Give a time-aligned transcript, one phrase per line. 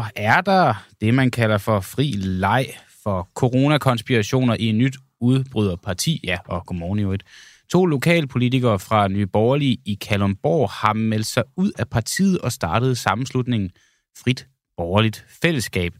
[0.00, 2.66] Og er der det, man kalder for fri leg
[3.02, 6.20] for coronakonspirationer i et nyt udbryderparti?
[6.24, 7.22] Ja, og godmorgen i øvrigt.
[7.70, 12.98] To lokalpolitikere fra Nye Borgerlige i Kalundborg har meldt sig ud af partiet og startet
[12.98, 13.70] sammenslutningen
[14.24, 15.92] Frit Borgerligt Fællesskab.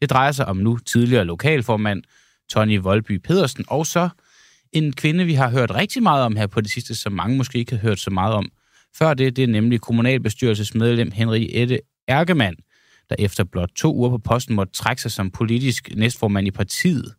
[0.00, 2.02] Det drejer sig om nu tidligere lokalformand
[2.50, 4.08] Tony Voldby Pedersen, og så
[4.72, 7.58] en kvinde, vi har hørt rigtig meget om her på det sidste, som mange måske
[7.58, 8.50] ikke har hørt så meget om.
[8.98, 12.56] Før det, det er nemlig kommunalbestyrelsesmedlem Henriette Ergemann,
[13.10, 17.14] der efter blot to uger på posten måtte trække sig som politisk næstformand i partiet.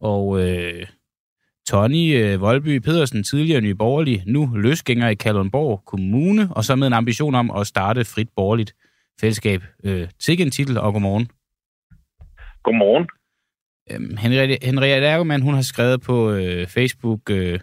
[0.00, 0.86] Og øh,
[1.68, 6.86] Tony øh, Voldby Pedersen, tidligere ny borgerlig, nu løsgænger i Kalundborg Kommune, og så med
[6.86, 8.74] en ambition om at starte frit borgerligt
[9.20, 9.62] fællesskab.
[9.84, 11.28] Øh, til en titel, og godmorgen.
[12.62, 13.06] Godmorgen.
[13.90, 17.60] Øhm, Henriette, Henriette Ergemann, hun har skrevet på øh, Facebook, øh,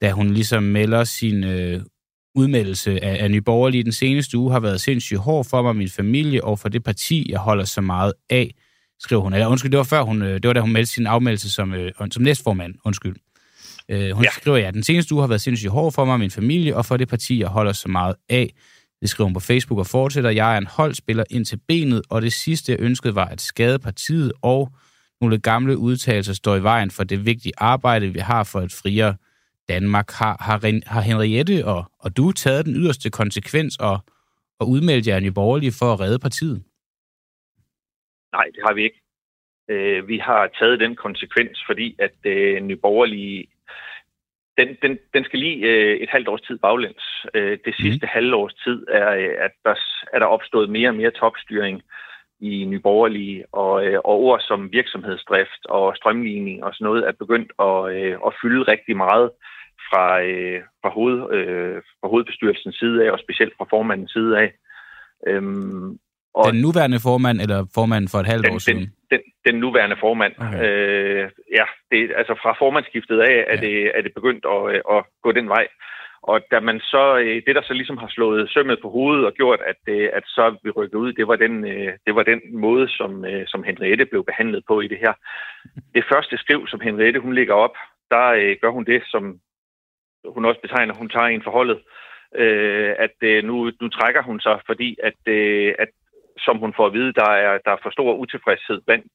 [0.00, 1.80] da hun ligesom melder sin øh,
[2.36, 5.90] udmeldelse af, af Nye Borgerlige den seneste uge, har været sindssygt hård for mig, min
[5.90, 8.54] familie og for det parti, jeg holder så meget af,
[9.00, 9.32] skriver hun.
[9.32, 11.74] Eller undskyld, det var før hun, øh, det var da hun meldte sin afmeldelse som,
[11.74, 13.16] øh, som næstformand, undskyld.
[13.88, 14.30] Øh, hun ja.
[14.30, 16.96] skriver, ja, den seneste uge har været sindssygt hård for mig, min familie og for
[16.96, 18.54] det parti, jeg holder så meget af.
[19.00, 20.30] Det skriver hun på Facebook og fortsætter.
[20.30, 23.78] Jeg er en holdspiller ind til benet, og det sidste, jeg ønskede, var at skade
[23.78, 24.72] partiet, og
[25.20, 29.14] nogle gamle udtalelser står i vejen for det vigtige arbejde, vi har for et friere
[29.68, 30.10] Danmark.
[30.10, 33.98] Har, har, har Henriette og, og du taget den yderste konsekvens og,
[34.60, 36.64] og udmeldt jer Nye Borgerlige for at redde partiet?
[38.32, 39.00] Nej, det har vi ikke.
[39.70, 43.46] Øh, vi har taget den konsekvens, fordi at øh, Nye Borgerlige
[44.58, 47.26] den, den, den skal lige øh, et halvt års tid baglæns.
[47.34, 48.10] Øh, det sidste mm.
[48.12, 49.74] halve års tid er, øh, at der
[50.12, 51.82] er der opstået mere og mere topstyring
[52.40, 57.52] i Nyborgerlige, og, øh, og ord som virksomhedsdrift og strømligning og sådan noget er begyndt
[57.58, 59.30] at, øh, at fylde rigtig meget
[59.88, 64.52] fra, øh, fra, hoved, øh, fra hovedbestyrelsens side af, og specielt fra formandens side af.
[65.26, 65.98] Øhm,
[66.34, 68.80] og den nuværende formand, eller formanden for et halvt den, år siden?
[68.80, 70.32] Den, den, den nuværende formand.
[70.38, 70.60] Okay.
[70.64, 73.60] Øh, ja, det, altså fra formandskiftet af er, ja.
[73.66, 75.66] det, er det begyndt at, øh, at gå den vej.
[76.30, 79.32] Og da man så, øh, det der så ligesom har slået sømmet på hovedet og
[79.32, 82.40] gjort, at, øh, at så vi rykkede ud, det var den, øh, det var den
[82.52, 85.12] måde, som, som Henriette blev behandlet på i det her.
[85.94, 87.76] Det første skriv, som Henriette hun lægger op,
[88.10, 89.40] der gør hun det, som
[90.34, 91.78] hun også betegner, hun tager en forholdet,
[93.06, 95.32] at nu, nu trækker hun sig, fordi at,
[95.78, 95.88] at
[96.38, 99.06] som hun får at vide, der er, der er for stor utilfredshed blandt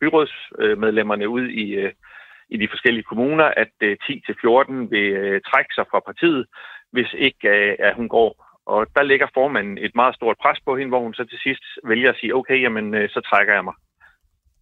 [0.00, 1.90] byrådsmedlemmerne ude i,
[2.54, 6.46] i de forskellige kommuner, at øh, 10-14 vil øh, trække sig fra partiet,
[6.92, 8.30] hvis ikke øh, at hun går.
[8.66, 11.64] Og der ligger formanden et meget stort pres på hende, hvor hun så til sidst
[11.84, 13.74] vælger at sige, okay, jamen, øh, så trækker jeg mig.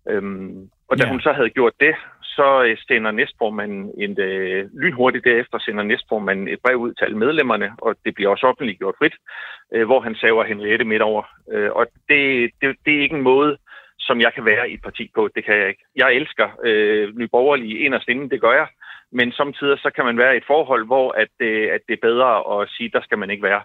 [0.08, 1.10] Øhm, og da ja.
[1.10, 6.48] hun så havde gjort det, så øh, sender næstformanden en, øh, lynhurtigt derefter sender næstformanden
[6.48, 9.16] et brev ud til alle medlemmerne, og det bliver også offentligt gjort frit,
[9.74, 11.22] øh, hvor han saver Henriette midt over.
[11.52, 13.56] Øh, og det, det, det er ikke en måde,
[14.00, 15.28] som jeg kan være i et parti på.
[15.34, 15.84] Det kan jeg ikke.
[15.96, 18.68] Jeg elsker øh, Nye Borgerlige inderst inden, det gør jeg.
[19.12, 22.06] Men samtidig så kan man være i et forhold, hvor at, øh, at det er
[22.08, 23.62] bedre at sige, der skal man ikke være.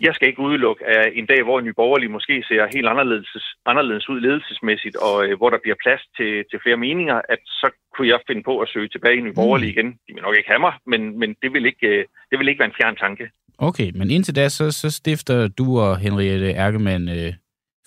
[0.00, 3.28] Jeg skal ikke udelukke at en dag, hvor Nye Borgerlige måske ser helt anderledes,
[3.66, 7.70] anderledes ud ledelsesmæssigt, og øh, hvor der bliver plads til, til flere meninger, at så
[7.94, 9.78] kunne jeg finde på at søge tilbage i Borgerlige mm.
[9.78, 9.88] igen.
[10.06, 12.58] De vil nok ikke have mig, men, men det, vil ikke, øh, det vil ikke
[12.58, 13.30] være en fjern tanke.
[13.58, 17.32] Okay, men indtil da, så, så stifter du og Henriette Erkemann øh,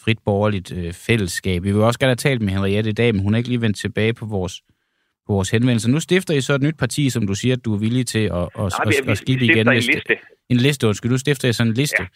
[0.10, 1.64] frit borgerligt øh, fællesskab.
[1.64, 3.62] Vi vil også gerne have talt med Henriette i dag, men hun er ikke lige
[3.62, 4.62] vendt tilbage på vores
[5.28, 5.92] på vores henvendelse.
[5.92, 8.20] Nu stifter I så et nyt parti, som du siger, at du er villig til
[8.20, 9.68] at, at, Nej, at, at skibe igen.
[9.68, 10.02] En liste.
[10.50, 11.12] En liste, undskyld.
[11.12, 12.08] Du stifter sådan en liste,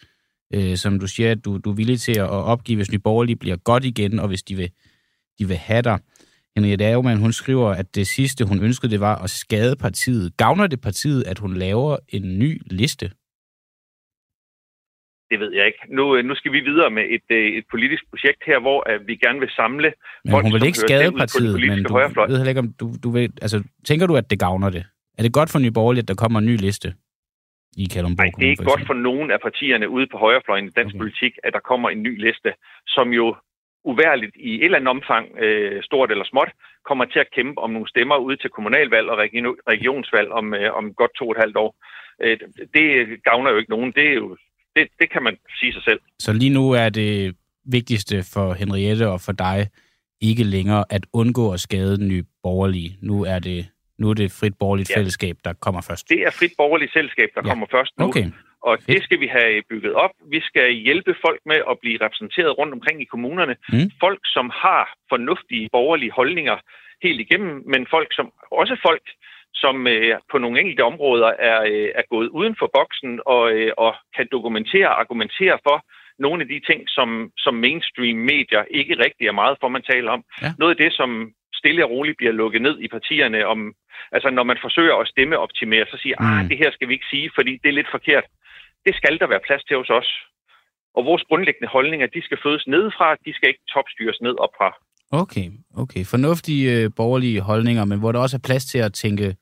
[0.52, 0.70] ja.
[0.70, 3.36] øh, som du siger, at du, du er villig til at opgive, hvis Nye Borgerlige
[3.36, 4.70] bliver godt igen, og hvis de vil,
[5.38, 5.98] de vil have dig.
[6.56, 10.36] Henriette Aumann, hun skriver, at det sidste, hun ønskede, det var at skade partiet.
[10.36, 13.10] Gavner det partiet, at hun laver en ny liste?
[15.34, 15.82] Det ved jeg ikke.
[15.98, 19.08] Nu, øh, nu skal vi videre med et, øh, et politisk projekt her, hvor uh,
[19.08, 19.92] vi gerne vil samle
[20.24, 22.26] men folk, hun vil ikke skade partiet, men du højrefløj.
[22.26, 23.58] ved heller ikke, om du, du vil, altså,
[23.88, 24.84] tænker du, at det gavner det?
[25.18, 26.88] Er det godt for Nye Borgerlige, at der kommer en ny liste
[27.76, 30.70] i Kalundborg Nej, det er ikke godt for nogen af partierne ude på højrefløjen i
[30.70, 31.00] dansk okay.
[31.02, 32.50] politik, at der kommer en ny liste,
[32.86, 33.36] som jo
[33.84, 36.50] uværligt i et eller andet omfang, øh, stort eller småt,
[36.88, 39.18] kommer til at kæmpe om nogle stemmer ude til kommunalvalg og
[39.72, 41.70] regionsvalg om, øh, om godt to og et halvt år.
[42.22, 42.38] Øh,
[42.74, 42.86] det
[43.28, 43.92] gavner jo ikke nogen.
[43.92, 44.36] Det er jo
[44.76, 46.00] det, det kan man sige sig selv.
[46.18, 49.68] Så lige nu er det vigtigste for Henriette og for dig
[50.20, 52.96] ikke længere at undgå at skade den nye borgerlige.
[53.02, 53.66] Nu er det,
[53.98, 54.98] nu er det frit borgerligt ja.
[54.98, 56.08] fællesskab, der kommer først.
[56.08, 57.48] Det er frit borgerligt selskab, der ja.
[57.50, 58.04] kommer først nu.
[58.04, 58.26] Okay.
[58.68, 58.88] Og Fedt.
[58.88, 60.14] det skal vi have bygget op.
[60.34, 63.56] Vi skal hjælpe folk med at blive repræsenteret rundt omkring i kommunerne.
[63.72, 63.90] Mm.
[64.04, 64.82] Folk, som har
[65.12, 66.56] fornuftige borgerlige holdninger
[67.02, 68.26] helt igennem, men folk, som
[68.62, 69.06] også folk,
[69.54, 73.72] som øh, på nogle enkelte områder er, øh, er gået uden for boksen og, øh,
[73.76, 75.84] og kan dokumentere og argumentere for,
[76.18, 77.08] nogle af de ting, som,
[77.38, 80.22] som mainstream-medier ikke rigtig er meget for, man taler om.
[80.42, 80.52] Ja.
[80.58, 81.10] Noget af det, som
[81.60, 83.74] stille og roligt bliver lukket ned i partierne, om,
[84.12, 86.48] altså når man forsøger at stemme optimere, så siger, ah, mm.
[86.48, 88.24] det her skal vi ikke sige, fordi det er lidt forkert.
[88.86, 90.10] Det skal der være plads til hos os.
[90.96, 94.68] Og vores grundlæggende holdninger, de skal fødes nedefra, de skal ikke topstyres ned opfra.
[95.22, 95.46] Okay,
[95.76, 96.04] okay.
[96.04, 99.36] Fornuftige øh, borgerlige holdninger, men hvor der også er plads til at tænke,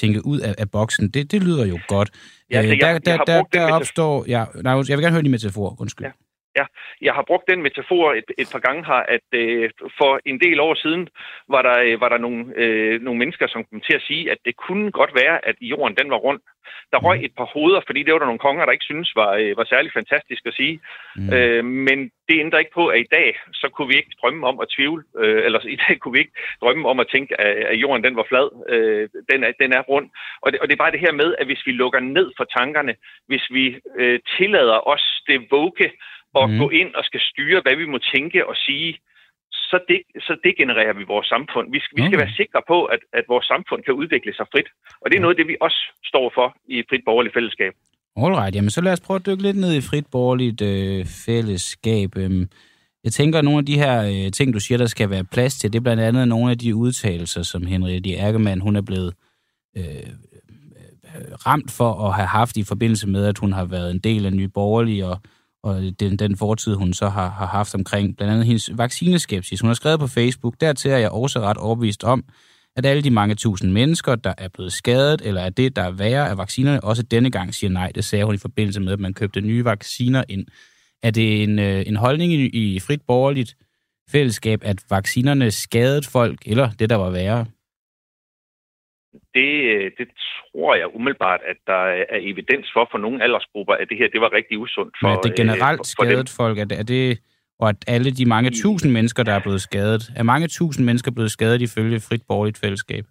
[0.00, 1.08] tænke ud af, af boksen.
[1.08, 2.10] Det, det lyder jo godt.
[2.50, 4.24] Ja, altså, jeg, der, der, der, der opstår...
[4.28, 5.76] Ja, nej, jeg vil gerne høre din metafor.
[5.80, 6.06] Undskyld.
[6.06, 6.12] Ja.
[6.60, 6.66] Ja,
[7.06, 10.60] jeg har brugt den metafor et, et par gange her, at øh, for en del
[10.60, 11.08] år siden
[11.54, 14.38] var der, øh, var der nogle, øh, nogle mennesker, som kom til at sige, at
[14.44, 16.40] det kunne godt være, at jorden den var rund.
[16.92, 17.24] Der røg mm.
[17.24, 19.64] et par hoveder, fordi det var der nogle konger, der ikke synes var, øh, var
[19.64, 20.80] særlig fantastisk at sige.
[21.16, 21.32] Mm.
[21.34, 21.98] Øh, men
[22.28, 25.02] det ændrer ikke på, at i dag, så kunne vi ikke drømme om at tvivle,
[25.18, 28.16] øh, eller i dag kunne vi ikke drømme om at tænke, at, at jorden den
[28.16, 28.48] var flad.
[28.74, 30.06] Øh, den, er, den er rund.
[30.42, 32.44] Og det, og det er bare det her med, at hvis vi lukker ned for
[32.44, 32.94] tankerne,
[33.26, 33.64] hvis vi
[33.98, 35.90] øh, tillader os det våge,
[36.34, 36.58] og mm.
[36.58, 38.98] gå ind og skal styre, hvad vi må tænke og sige,
[39.70, 41.66] så, det, så degenererer vi vores samfund.
[41.72, 42.24] Vi skal, vi skal okay.
[42.24, 44.68] være sikre på, at, at vores samfund kan udvikle sig frit.
[45.02, 45.80] Og det er noget af det, vi også
[46.10, 47.72] står for i frit borgerligt fællesskab.
[48.16, 52.10] Alright, jamen så lad os prøve at dykke lidt ned i frit borgerligt øh, fællesskab.
[52.16, 52.48] Øhm,
[53.04, 55.54] jeg tænker, at nogle af de her øh, ting, du siger, der skal være plads
[55.58, 59.14] til, det er blandt andet nogle af de udtalelser, som Henriette Erkemann, hun er blevet
[59.76, 63.98] øh, øh, ramt for at have haft i forbindelse med, at hun har været en
[63.98, 65.16] del af Nye Borgerlige, og
[65.62, 69.60] og den, den fortid, hun så har, har haft omkring blandt andet hendes vaccineskepsis.
[69.60, 72.24] Hun har skrevet på Facebook, dertil er jeg også ret overbevist om,
[72.76, 75.90] at alle de mange tusind mennesker, der er blevet skadet, eller er det, der er
[75.90, 77.92] værre af vaccinerne, også denne gang siger nej.
[77.94, 80.46] Det sagde hun i forbindelse med, at man købte nye vacciner ind.
[81.02, 83.56] Er det en, øh, en holdning i, i frit borgerligt
[84.10, 87.46] fællesskab, at vaccinerne skadede folk, eller det, der var værre?
[89.34, 91.82] Det, øh, det tror jeg umiddelbart, at der
[92.14, 95.16] er evidens for for nogle aldersgrupper, at det her det var rigtig usundt for Men
[95.16, 96.36] er det generelt øh, for, for skadet dem.
[96.40, 96.58] folk?
[96.58, 97.18] Er det, er det,
[97.60, 101.10] og at alle de mange tusind mennesker, der er blevet skadet, er mange tusind mennesker
[101.10, 103.04] blevet skadet ifølge frit borgerligt fællesskab?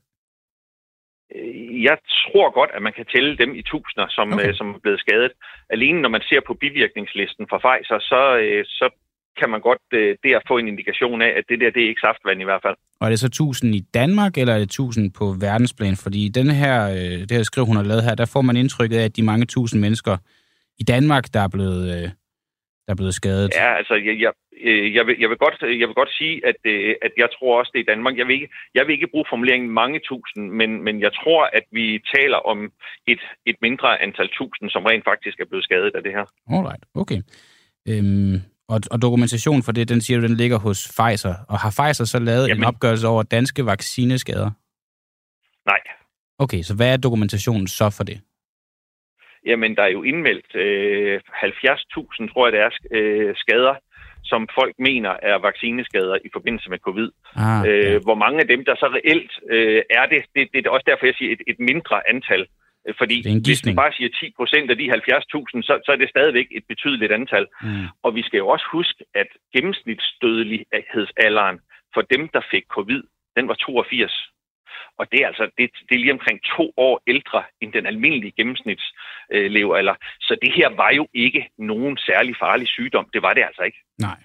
[1.35, 4.53] Øh, jeg tror godt, at man kan tælle dem i tusinder, som, okay.
[4.53, 5.31] som er blevet skadet.
[5.69, 8.21] Alene når man ser på bivirkningslisten fra Pfizer, så,
[8.79, 8.85] så
[9.39, 12.06] kan man godt øh, der få en indikation af, at det der, det er ikke
[12.07, 12.75] saftvand i hvert fald.
[13.00, 15.95] Og er det så 1000 i Danmark, eller er det 1000 på verdensplan?
[15.95, 18.97] Fordi den her, øh, det her skriv, hun har lavet her, der får man indtrykket
[18.97, 20.18] af, at de mange tusind mennesker
[20.80, 22.09] i Danmark, der er blevet, øh,
[22.86, 23.51] der er blevet skadet.
[23.56, 24.31] Ja, altså, jeg, jeg,
[24.62, 27.59] øh, jeg, vil, jeg, vil godt, jeg vil godt sige, at, øh, at jeg tror
[27.59, 28.18] også, det er i Danmark.
[28.18, 31.65] Jeg vil ikke, jeg vil ikke bruge formuleringen mange tusind, men, men jeg tror, at
[31.71, 31.85] vi
[32.15, 32.71] taler om
[33.07, 36.25] et, et mindre antal tusind, som rent faktisk er blevet skadet af det her.
[36.56, 37.21] Alright, okay.
[37.89, 38.35] Øhm,
[38.74, 41.36] og, og dokumentation for det, den siger du, den ligger hos Pfizer.
[41.50, 42.63] Og har Pfizer så lavet Jamen.
[42.63, 44.51] en opgørelse over danske vaccineskader?
[45.66, 45.81] Nej.
[46.39, 48.21] Okay, så hvad er dokumentationen så for det?
[49.45, 53.75] Jamen, der er jo indmeldt øh, 70.000, tror jeg det er, øh, skader,
[54.24, 57.10] som folk mener er vaccineskader i forbindelse med covid.
[57.36, 58.00] Ah, øh, ja.
[58.07, 61.06] Hvor mange af dem, der så reelt øh, er det, det, det er også derfor,
[61.06, 62.48] jeg siger et, et mindre antal.
[62.87, 63.17] Øh, fordi
[63.47, 64.97] hvis man bare siger 10 procent af de 70.000,
[65.67, 67.45] så, så er det stadigvæk et betydeligt antal.
[67.63, 67.87] Mm.
[68.03, 71.59] Og vi skal jo også huske, at gennemsnitsdødelighedsalderen
[71.93, 73.04] for dem, der fik covid,
[73.37, 74.30] den var 82.
[74.99, 78.33] Og det er altså det, det er lige omkring to år ældre end den almindelige
[78.37, 79.92] gennemsnitslevealder.
[79.92, 83.09] Øh, så det her var jo ikke nogen særlig farlig sygdom.
[83.13, 83.77] Det var det altså ikke.
[83.97, 84.18] Nej,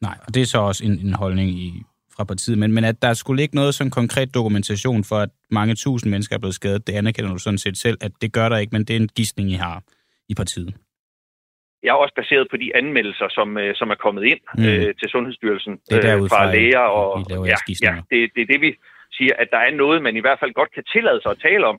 [0.00, 0.16] nej.
[0.26, 1.82] Og det er så også en, en holdning i
[2.20, 5.74] fra partiet, men, men at der skulle ikke noget sådan konkret dokumentation for, at mange
[5.84, 8.58] tusind mennesker er blevet skadet, det anerkender du sådan set selv, at det gør der
[8.62, 9.76] ikke, men det er en gidsning, I har
[10.32, 10.72] i partiet.
[11.82, 14.64] Jeg er også baseret på de anmeldelser, som, øh, som er kommet ind mm.
[14.68, 16.86] øh, til Sundhedsstyrelsen det er øh, fra læger.
[16.98, 18.70] Og, ja, ja, det, det er det, vi
[19.18, 21.64] siger, at der er noget, man i hvert fald godt kan tillade sig at tale
[21.72, 21.78] om.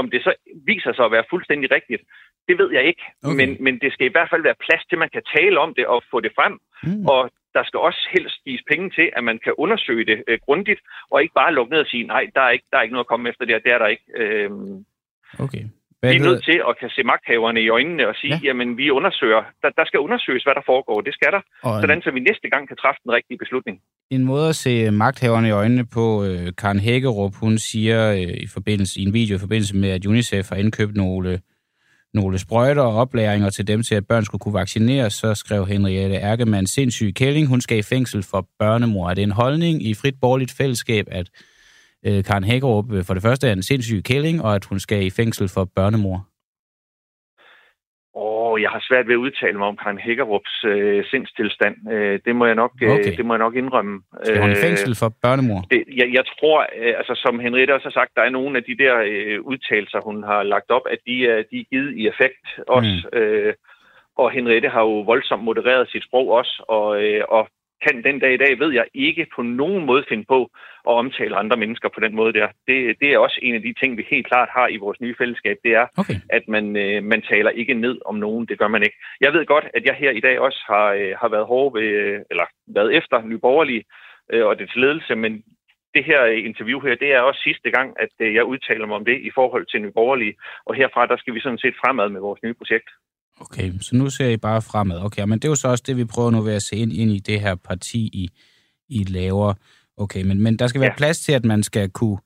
[0.00, 0.32] Om det så
[0.70, 2.02] viser sig at være fuldstændig rigtigt,
[2.48, 3.04] det ved jeg ikke.
[3.24, 3.36] Okay.
[3.40, 5.70] Men, men det skal i hvert fald være plads til, at man kan tale om
[5.78, 6.54] det og få det frem.
[6.82, 7.06] Mm.
[7.14, 7.20] Og
[7.56, 11.16] der skal også helst gives penge til, at man kan undersøge det øh, grundigt, og
[11.22, 13.12] ikke bare lukke ned og sige, nej, der er ikke, der er ikke noget at
[13.12, 14.06] komme efter det, det er der ikke.
[14.22, 14.84] Øhm,
[15.44, 15.64] okay.
[16.00, 18.46] Hvad vi er nødt til at kan se magthaverne i øjnene og sige, ja.
[18.46, 22.02] jamen vi undersøger, der, der skal undersøges, hvad der foregår, det skal der, og sådan
[22.02, 23.76] så vi næste gang kan træffe den rigtige beslutning.
[24.10, 28.48] En måde at se magthaverne i øjnene på, øh, Karen Hækkerup, hun siger øh, i,
[28.56, 31.40] forbindelse, i en video i forbindelse med, at UNICEF har indkøbt nogle
[32.16, 36.16] nogle sprøjter og oplæringer til dem til, at børn skulle kunne vaccineres, så skrev Henriette
[36.16, 37.46] Erkemann sindssyg kælling.
[37.46, 39.10] Hun skal i fængsel for børnemor.
[39.10, 41.30] Er det en holdning i frit borgerligt fællesskab, at
[42.06, 45.06] øh, Karen Hækkerup øh, for det første er en sindssyg kælling, og at hun skal
[45.06, 46.35] i fængsel for børnemor?
[48.56, 51.76] Åh, jeg har svært ved at udtale mig om Karen Hækkerups øh, sindstilstand.
[51.92, 53.16] Øh, det, må jeg nok, øh, okay.
[53.16, 54.02] det må jeg nok indrømme.
[54.24, 55.60] Skal hun i fængsel for børnemor?
[55.70, 58.64] Det, jeg, jeg tror, øh, altså som Henriette også har sagt, der er nogle af
[58.64, 62.02] de der øh, udtalelser, hun har lagt op, at de, er, de er givet i
[62.12, 62.44] effekt
[62.76, 62.96] også.
[63.12, 63.18] Mm.
[63.18, 63.54] Øh,
[64.22, 67.48] og Henriette har jo voldsomt modereret sit sprog også, og, øh, og
[67.84, 70.50] kan den dag i dag, ved jeg ikke på nogen måde finde på
[70.88, 72.48] at omtale andre mennesker på den måde der.
[72.68, 75.14] Det, det er også en af de ting, vi helt klart har i vores nye
[75.18, 75.56] fællesskab.
[75.64, 76.14] Det er, okay.
[76.30, 78.46] at man, øh, man taler ikke ned om nogen.
[78.46, 78.96] Det gør man ikke.
[79.20, 81.88] Jeg ved godt, at jeg her i dag også har, øh, har været hård ved,
[81.88, 83.84] øh, eller været efter nyborgerlige
[84.32, 85.42] øh, og dets ledelse, men
[85.94, 89.04] det her interview her, det er også sidste gang, at øh, jeg udtaler mig om
[89.04, 90.34] det i forhold til nyborgerlige.
[90.66, 92.88] Og herfra, der skal vi sådan set fremad med vores nye projekt.
[93.40, 95.04] Okay, så nu ser I bare fremad.
[95.04, 96.92] Okay, men det er jo så også det, vi prøver nu ved at se ind,
[96.92, 98.28] ind i det her parti, I,
[98.88, 99.54] I laver.
[99.96, 100.96] Okay, men, men der skal være ja.
[100.96, 102.18] plads til, at man skal kunne,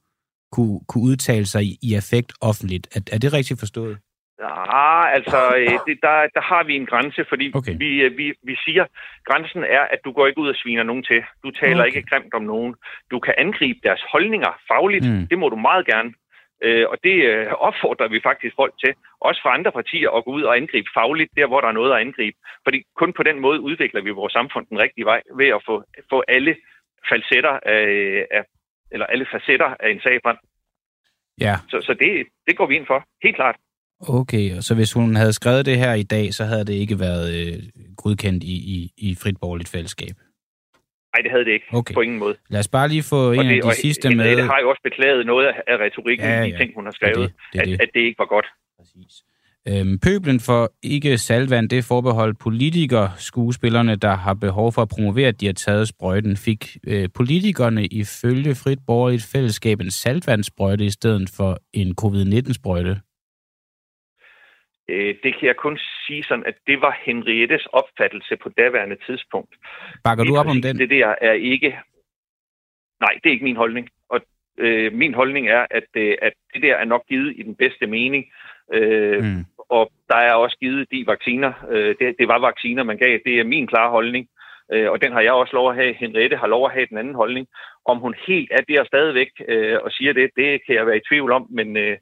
[0.52, 2.96] kunne, kunne udtale sig i, i effekt offentligt.
[2.96, 3.98] Er, er det rigtigt forstået?
[4.40, 7.74] Ja, altså, øh, det, der, der har vi en grænse, fordi okay.
[7.78, 8.84] vi, øh, vi, vi siger,
[9.28, 11.20] grænsen er, at du går ikke ud og sviner nogen til.
[11.44, 11.96] Du taler okay.
[11.96, 12.74] ikke grimt om nogen.
[13.10, 15.06] Du kan angribe deres holdninger fagligt.
[15.10, 15.26] Mm.
[15.30, 16.10] Det må du meget gerne.
[16.66, 20.30] Øh, og det øh, opfordrer vi faktisk folk til, også fra andre partier, at gå
[20.38, 22.36] ud og angribe fagligt der, hvor der er noget at angribe.
[22.64, 25.84] Fordi kun på den måde udvikler vi vores samfund den rigtige vej, ved at få,
[26.10, 26.56] få alle
[27.08, 27.82] falsetter af,
[28.30, 28.42] af,
[28.92, 30.36] eller alle facetter af en sag frem.
[31.40, 31.54] Ja.
[31.70, 33.56] Så, så det, det går vi ind for, helt klart.
[34.08, 37.28] Okay, så hvis hun havde skrevet det her i dag, så havde det ikke været
[37.40, 37.62] øh,
[37.96, 40.14] godkendt i, i, i frit borgerligt fællesskab?
[41.12, 41.66] Nej, det havde det ikke.
[41.72, 41.94] Okay.
[41.94, 42.34] På ingen måde.
[42.48, 44.36] Lad os bare lige få en det, af de sidste og, med.
[44.36, 46.44] Det har jo også beklaget noget af retorikken ja, ja.
[46.44, 47.74] i de ting, hun har skrevet, det, det, det.
[47.74, 48.46] At, at det ikke var godt.
[48.78, 49.14] Præcis.
[49.68, 54.88] Øhm, pøblen for ikke salvand, det er forbeholdt politikere, skuespillerne, der har behov for at
[54.88, 56.36] promovere, at de har taget sprøjten.
[56.36, 63.00] Fik øh, politikerne ifølge Frit Borgerligt Fællesskab en saltvandssprøjte i stedet for en covid-19-sprøjte?
[64.90, 69.54] Øh, det kan jeg kun sige sådan, at det var Henriettes opfattelse på daværende tidspunkt.
[70.04, 70.78] Bakker du op om den?
[70.78, 71.78] Det der er ikke...
[73.00, 73.88] Nej, det er ikke min holdning.
[74.08, 74.20] Og
[74.58, 77.86] øh, min holdning er, at, øh, at det der er nok givet i den bedste
[77.86, 78.24] mening.
[78.72, 79.44] Øh, mm.
[79.58, 81.52] Og der er også givet de vacciner.
[81.70, 83.18] Øh, det, det var vacciner, man gav.
[83.24, 84.28] Det er min klare holdning.
[84.72, 85.94] Øh, og den har jeg også lov at have.
[85.94, 87.46] Henriette har lov at have den anden holdning.
[87.84, 91.06] Om hun helt er der stadigvæk øh, og siger det, det kan jeg være i
[91.08, 91.46] tvivl om.
[91.50, 91.96] Men, øh,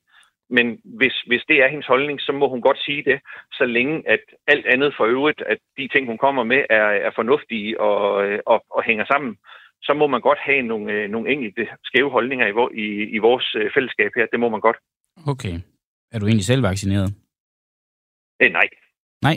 [0.51, 3.21] men hvis, hvis det er hendes holdning, så må hun godt sige det,
[3.53, 7.11] så længe at alt andet for øvrigt, at de ting, hun kommer med, er, er
[7.15, 8.03] fornuftige og,
[8.47, 9.37] og, og hænger sammen,
[9.83, 12.53] så må man godt have nogle, øh, nogle enkelte skæve holdninger i,
[12.85, 12.87] i,
[13.17, 14.27] i vores øh, fællesskab her.
[14.33, 14.77] Det må man godt.
[15.27, 15.55] Okay.
[16.13, 17.09] Er du egentlig selv vaccineret?
[18.41, 18.69] Eh, nej.
[19.23, 19.37] Nej?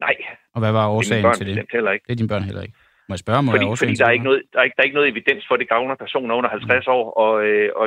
[0.00, 0.16] Nej.
[0.54, 1.66] Og hvad var årsagen børn, til det?
[1.72, 2.04] Heller ikke.
[2.06, 2.76] Det er dine børn heller ikke.
[3.08, 4.88] Må jeg spørge mig, fordi, fordi der er, ikke noget, der, er ikke, der er
[4.88, 6.92] ikke noget evidens for, at det gavner personer under 50 mm.
[6.92, 7.32] år, og,
[7.80, 7.86] og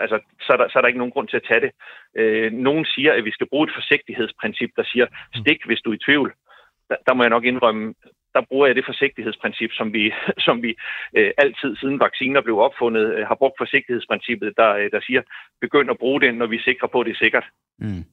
[0.00, 1.72] altså, så, er der, så er der ikke nogen grund til at tage det.
[2.16, 5.94] Øh, nogen siger, at vi skal bruge et forsigtighedsprincip, der siger, stik, hvis du er
[5.94, 6.32] i tvivl.
[6.88, 7.94] Der, der må jeg nok indrømme,
[8.34, 10.12] der bruger jeg det forsigtighedsprincip, som vi,
[10.46, 10.74] som vi
[11.16, 15.22] øh, altid siden vacciner blev opfundet, øh, har brugt forsigtighedsprincippet, der, øh, der siger,
[15.60, 17.46] begynd at bruge det, når vi er sikre på, at det er sikkert.
[17.78, 18.04] Mm.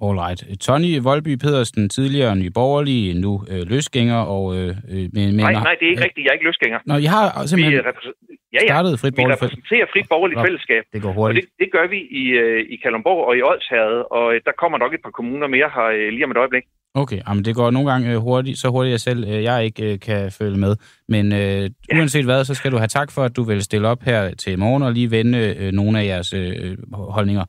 [0.00, 0.60] Alright.
[0.60, 4.16] Tony Voldby Pedersen, tidligere nyborgerlig, nu øh, løsgænger.
[4.16, 6.24] Og, øh, øh men, nej, nej, det er ikke øh, rigtigt.
[6.24, 6.78] Jeg er ikke løsgænger.
[6.86, 8.66] Nå, jeg har simpelthen vi ja, ja.
[8.66, 10.82] startet frit borgerligt Vi repræsenterer frit borgerligt Nå, fællesskab.
[10.92, 11.38] Det går hurtigt.
[11.38, 14.52] Og det, det gør vi i, øh, i Kalundborg og i Odsherred, og øh, der
[14.62, 16.64] kommer nok et par kommuner mere her øh, lige om et øjeblik.
[16.94, 19.92] Okay, jamen det går nogle gange øh, hurtigt, så hurtigt jeg selv øh, jeg ikke
[19.92, 20.76] øh, kan følge med.
[21.08, 21.98] Men øh, ja.
[21.98, 24.58] uanset hvad, så skal du have tak for, at du vil stille op her til
[24.58, 27.44] morgen og lige vende øh, nogle af jeres øh, holdninger.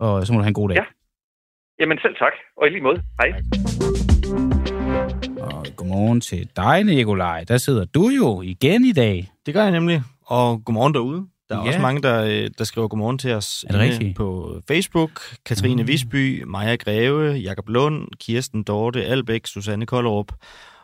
[0.00, 0.76] Og så må du have en god dag.
[0.76, 0.84] Ja.
[1.80, 3.02] Jamen selv tak, og i lige måde.
[3.20, 3.28] Hej.
[5.40, 7.44] Og godmorgen til dig, Nikolaj.
[7.44, 9.28] Der sidder du jo igen i dag.
[9.46, 11.26] Det gør jeg nemlig, og godmorgen derude.
[11.48, 11.66] Der er ja.
[11.66, 14.16] også mange, der, der skriver godmorgen til os er det rigtigt?
[14.16, 15.10] på Facebook.
[15.46, 15.88] Katrine mm.
[15.88, 20.32] Visby, Maja Greve, Jakob Lund, Kirsten Dorte, Albæk, Susanne Kollerup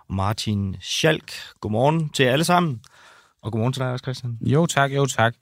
[0.08, 1.32] og Martin Schalk.
[1.60, 2.80] Godmorgen til jer alle sammen.
[3.42, 4.38] Og godmorgen til dig også, Christian.
[4.40, 5.34] Jo tak, jo tak.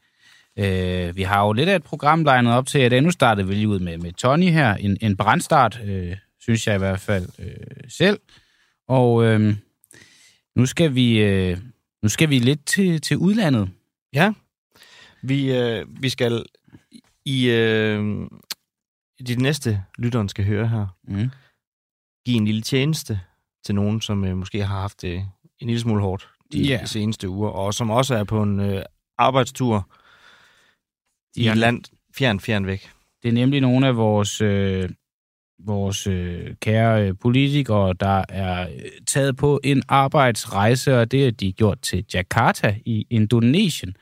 [0.58, 3.54] Øh, vi har jo lidt af et program legnet op til, at endnu startede vi
[3.54, 4.74] lige ud med, med Tony her.
[4.74, 7.56] En, en brandstart, øh, synes jeg i hvert fald øh,
[7.88, 8.20] selv.
[8.88, 9.56] Og øh,
[10.56, 11.58] nu, skal vi, øh,
[12.02, 13.70] nu skal vi lidt til, til udlandet.
[14.12, 14.32] Ja,
[15.22, 16.44] vi, øh, vi skal
[17.24, 18.26] i, øh,
[19.18, 21.30] i det næste, lytteren skal høre her, mm.
[22.26, 23.20] give en lille tjeneste
[23.64, 25.28] til nogen, som øh, måske har haft det
[25.60, 26.82] en lille smule hårdt de, yeah.
[26.82, 28.82] de seneste uger, og som også er på en øh,
[29.18, 29.88] arbejdstur
[31.36, 31.84] i et land
[32.14, 32.90] fjern, fjern væk.
[33.22, 34.88] Det er nemlig nogle af vores, øh,
[35.66, 41.30] vores øh, kære øh, politikere, der er øh, taget på en arbejdsrejse, og det er
[41.30, 43.96] de gjort til Jakarta i Indonesien.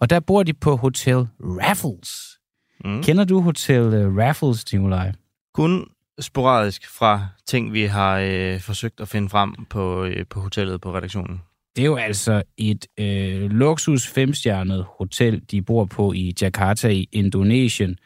[0.00, 2.38] Og der bor de på Hotel Raffles.
[2.84, 3.02] Mm.
[3.02, 5.12] Kender du Hotel øh, Raffles, Nikolaj?
[5.54, 5.90] Kun
[6.20, 10.96] sporadisk fra ting, vi har øh, forsøgt at finde frem på, øh, på hotellet på
[10.96, 11.40] redaktionen.
[11.76, 17.08] Det er jo altså et øh, luksus femstjernet hotel, de bor på i Jakarta i
[17.12, 17.98] Indonesien.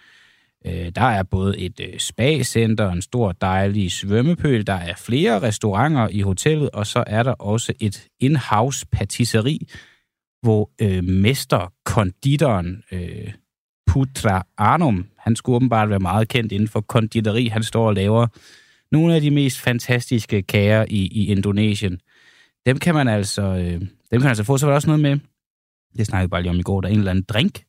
[0.67, 6.09] Øh, der er både et øh, spa-center, en stor dejlig svømmepøl, der er flere restauranter
[6.09, 9.69] i hotellet, og så er der også et in-house patisseri,
[10.43, 13.33] hvor øh, mesterkonditoren øh,
[13.87, 18.27] Putra Arnum, han skulle åbenbart være meget kendt inden for konditori, han står og laver
[18.93, 22.01] nogle af de mest fantastiske kager i, i Indonesien.
[22.69, 24.59] Dem kan man altså, øh, dem kan man altså få.
[24.59, 25.19] Så var der også noget med,
[25.97, 27.65] det snakkede vi bare lige om i går, der er en eller anden drink,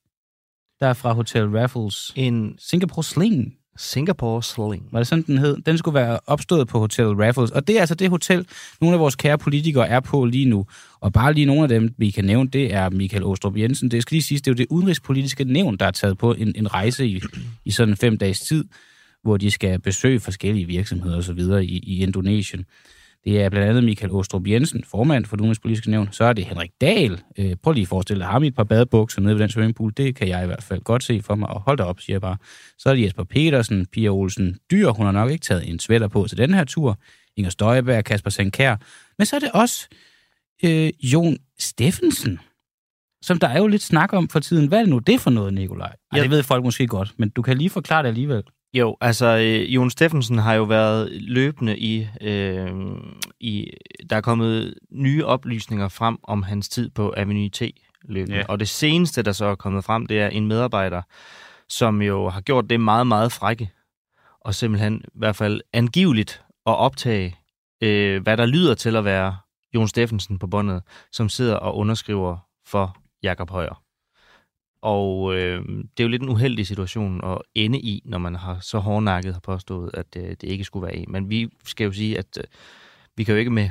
[0.79, 2.13] der er fra Hotel Raffles.
[2.15, 3.53] En Singapore Sling.
[3.77, 4.87] Singapore Sling.
[4.91, 5.57] Var det sådan, den hed?
[5.65, 7.51] Den skulle være opstået på Hotel Raffles.
[7.51, 8.47] Og det er altså det hotel,
[8.81, 10.65] nogle af vores kære politikere er på lige nu.
[10.99, 13.91] Og bare lige nogle af dem, vi kan nævne, det er Michael Åstrup Jensen.
[13.91, 16.53] Det skal lige sige, det er jo det udenrigspolitiske nævn, der er taget på en,
[16.55, 17.21] en rejse i,
[17.65, 18.65] i sådan fem dages tid,
[19.23, 21.39] hvor de skal besøge forskellige virksomheder osv.
[21.39, 22.65] I, i Indonesien.
[23.29, 26.09] Det er blandt andet Michael Åstrup Jensen, formand for det udenrigspolitiske nævn.
[26.11, 27.21] Så er det Henrik Dahl.
[27.37, 29.93] Øh, prøv lige at forestille dig ham i et par badebukser nede ved den swimmingpool.
[29.97, 31.49] Det kan jeg i hvert fald godt se for mig.
[31.49, 32.37] Og hold da op, siger jeg bare.
[32.77, 34.89] Så er det Jesper Petersen, Pia Olsen Dyr.
[34.89, 36.97] Hun har nok ikke taget en sweater på til den her tur.
[37.37, 38.75] Inger Støjberg, Kasper Sankær.
[39.17, 39.87] Men så er det også
[40.65, 42.39] øh, Jon Steffensen,
[43.21, 44.67] som der er jo lidt snak om for tiden.
[44.67, 45.87] Hvad er det nu det for noget, Nikolaj?
[46.11, 46.23] Ej, Ja.
[46.23, 48.43] det ved folk måske godt, men du kan lige forklare det alligevel.
[48.73, 52.69] Jo, altså øh, Jon Steffensen har jo været løbende i, øh,
[53.39, 53.71] i...
[54.09, 57.61] Der er kommet nye oplysninger frem om hans tid på Avenue T
[58.03, 58.37] løbende.
[58.37, 58.45] Ja.
[58.49, 61.01] Og det seneste, der så er kommet frem, det er en medarbejder,
[61.69, 63.71] som jo har gjort det meget, meget frække.
[64.41, 67.35] Og simpelthen i hvert fald angiveligt at optage,
[67.83, 69.37] øh, hvad der lyder til at være
[69.75, 73.83] Jon Steffensen på båndet, som sidder og underskriver for Jakob Højer.
[74.81, 78.57] Og øh, det er jo lidt en uheldig situation at ende i, når man har
[78.61, 81.05] så hårdnakket har påstået, at øh, det ikke skulle være en.
[81.09, 82.43] Men vi skal jo sige, at øh,
[83.17, 83.69] vi kan jo ikke med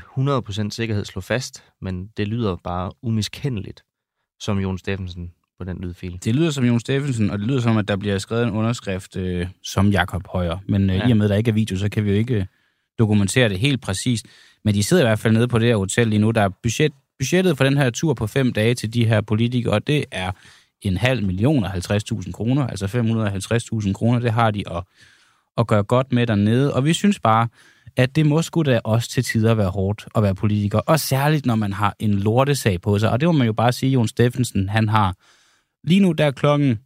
[0.66, 3.82] 100% sikkerhed slå fast, men det lyder bare umiskendeligt
[4.40, 6.18] som Jon Steffensen på den lydfil.
[6.24, 9.16] Det lyder som Jon Steffensen, og det lyder som, at der bliver skrevet en underskrift
[9.16, 10.58] øh, som Jakob Højer.
[10.68, 11.08] Men øh, Ja.
[11.08, 12.44] i og med, at der ikke er video, så kan vi jo ikke øh,
[12.98, 14.26] dokumentere det helt præcist.
[14.64, 16.30] Men de sidder i hvert fald nede på det her hotel lige nu.
[16.30, 19.74] Der er budget, budgettet for den her tur på fem dage til de her politikere,
[19.74, 20.32] og det er
[20.82, 22.86] en halv million og 50.000 kroner, altså
[23.86, 24.84] 550.000 kroner, det har de at,
[25.58, 26.74] at gøre godt med dernede.
[26.74, 27.48] Og vi synes bare,
[27.96, 31.46] at det må sgu da også til tider være hårdt at være politiker, og særligt
[31.46, 33.10] når man har en lortesag på sig.
[33.10, 35.14] Og det må man jo bare sige, Jon Steffensen, han har
[35.84, 36.78] Lige nu der er klokken,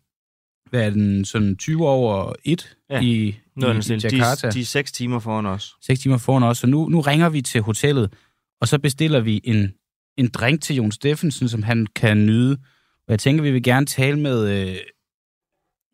[0.71, 4.47] hvad er den, sådan 20 over 1 Ja, i, i, er i det Jakarta.
[4.47, 5.75] de, de er seks timer foran os.
[5.83, 8.13] 6 timer foran os, så nu, nu ringer vi til hotellet,
[8.61, 9.73] og så bestiller vi en,
[10.17, 12.59] en drink til Jon Steffensen, som han kan nyde.
[13.07, 14.77] Og jeg tænker, vi vil gerne tale med, øh,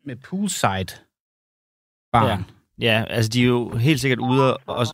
[0.03, 1.05] med Poolside
[2.11, 2.39] barn.
[2.39, 2.43] Ja.
[2.79, 4.59] Ja, altså de er jo helt sikkert ude og...
[4.67, 4.85] og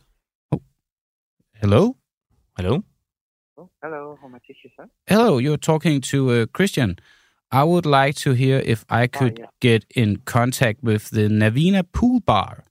[1.54, 1.94] Hello?
[2.56, 2.82] Hallo?
[3.56, 4.90] Oh, hello, how much is son?
[5.08, 6.98] Hello, you're talking to uh, Christian.
[7.50, 9.46] I would like to hear if I could yeah.
[9.60, 12.64] get in contact with the Navina Pool Bar.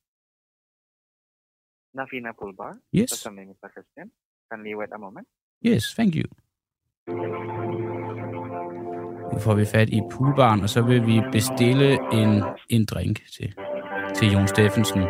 [1.97, 2.77] Navina Pool Bar.
[2.91, 3.69] Yes, name, Mr.
[3.73, 4.11] Christian?
[4.51, 5.27] Kindly wait a moment.
[5.61, 6.25] yes, thank you.
[9.33, 13.53] Nu får vi fat i poolbaren, og så vil vi bestille en, en drink til,
[14.15, 15.01] til Jon Steffensen.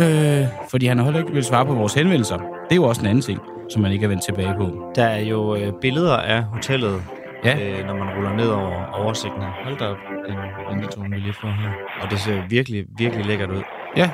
[0.00, 2.36] Øh, fordi han har heller ikke vil svare på vores henvendelser.
[2.36, 4.92] Det er jo også en anden ting, som man ikke er vendt tilbage på.
[4.94, 7.02] Der er jo øh, billeder af hotellet,
[7.44, 7.78] Ja.
[7.80, 9.50] øh, når man ruller ned over oversigten her.
[9.64, 9.96] Hold da op,
[10.28, 11.70] en, en lille vi lige får her.
[12.02, 13.62] Og det ser virkelig, virkelig lækkert ud.
[13.96, 14.10] Ja,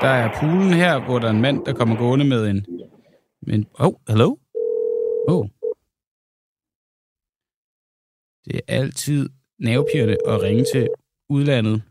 [0.00, 2.64] der er poolen her, hvor der er en mand, der kommer gående med en...
[3.46, 4.36] Med en oh, hello?
[5.28, 5.46] Oh.
[8.50, 10.88] Det er altid nervepirrende at ringe til
[11.28, 11.82] udlandet.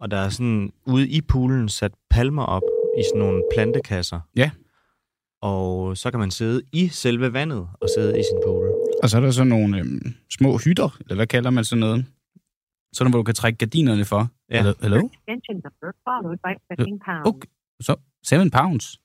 [0.00, 2.62] Og der er sådan ude i poolen sat palmer op
[2.98, 4.20] i sådan nogle plantekasser.
[4.36, 4.50] Ja.
[5.42, 8.66] Og så kan man sidde i selve vandet og sidde i sin pool.
[9.02, 12.06] Og så er der sådan nogle øhm, små hytter, eller hvad kalder man sådan noget?
[12.92, 14.28] Sådan, hvor du kan trække gardinerne for.
[14.50, 14.56] Ja.
[14.56, 14.74] Hello?
[14.82, 15.08] hello?
[17.26, 17.48] Okay.
[17.80, 18.98] Så 7 pounds.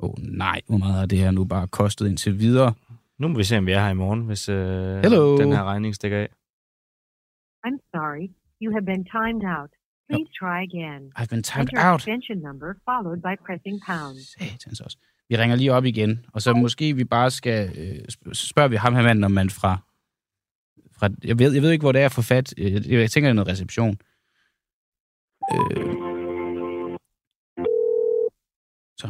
[0.00, 2.74] Åh oh, nej, hvor meget har det her nu bare kostet indtil videre?
[3.18, 5.36] Nu må vi se, om vi er her i morgen, hvis øh, Hello.
[5.38, 6.28] den her regning stikker af.
[7.66, 8.26] I'm sorry,
[8.62, 9.70] you have been timed out.
[10.10, 11.02] Please try again.
[11.18, 12.00] I've been timed Enter out.
[12.00, 14.16] extension number followed by pressing pound.
[14.38, 14.98] Satans også.
[15.28, 17.60] Vi ringer lige op igen, og så måske vi bare skal...
[17.78, 18.04] Øh,
[18.34, 19.72] spørger vi ham her manden, om man fra...
[20.98, 22.54] fra jeg, ved, jeg ved ikke, hvor det er at få fat.
[22.58, 23.94] Øh, Jeg, jeg tænker, det er noget reception.
[25.52, 25.84] Øh,
[29.00, 29.08] så.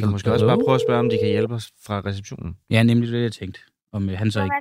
[0.00, 2.50] Vi kan måske også bare prøve at spørge, om de kan hjælpe os fra receptionen.
[2.70, 3.60] Ja, nemlig det, jeg tænkte.
[3.92, 4.54] Om øh, han så ikke...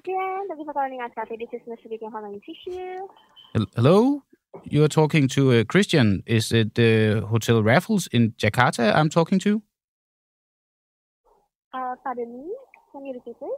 [2.47, 2.59] This
[3.75, 4.19] Hello?
[4.73, 6.07] You are talking to uh, Christian.
[6.27, 9.51] Is it uh, Hotel Raffles in Jakarta I'm talking to?
[11.77, 12.45] Uh, pardon me,
[12.91, 13.55] can you repeat it?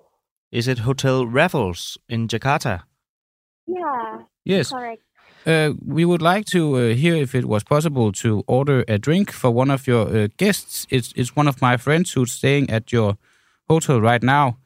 [0.59, 2.73] Is it Hotel Raffles in Jakarta?
[3.67, 4.69] Yeah, Yes.
[4.69, 5.01] correct.
[5.45, 9.31] Uh, we would like to uh, hear if it was possible to order a drink
[9.31, 10.85] for one of your uh, guests.
[10.89, 13.17] It's it's one of my friends who's staying at your
[13.67, 14.57] hotel right now,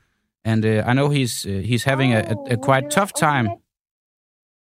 [0.43, 3.49] and uh, I know he's uh, he's having a, a, a quite tough time.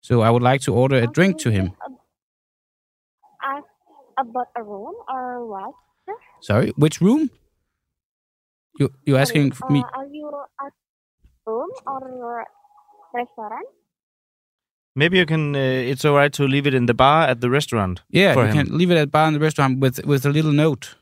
[0.00, 1.72] So I would like to order a drink to him.
[3.42, 3.66] Ask
[4.18, 5.74] about a room or what?
[6.42, 7.30] Sorry, which room?
[8.78, 9.80] You you asking me?
[9.80, 10.28] uh, are you
[10.66, 10.72] at
[11.46, 12.46] room or
[13.14, 13.66] restaurant?
[14.96, 15.54] Maybe you can.
[15.54, 18.02] Uh, it's all right to leave it in the bar at the restaurant.
[18.10, 18.66] Yeah, for you him.
[18.66, 20.96] can leave it at bar in the restaurant with with a little note.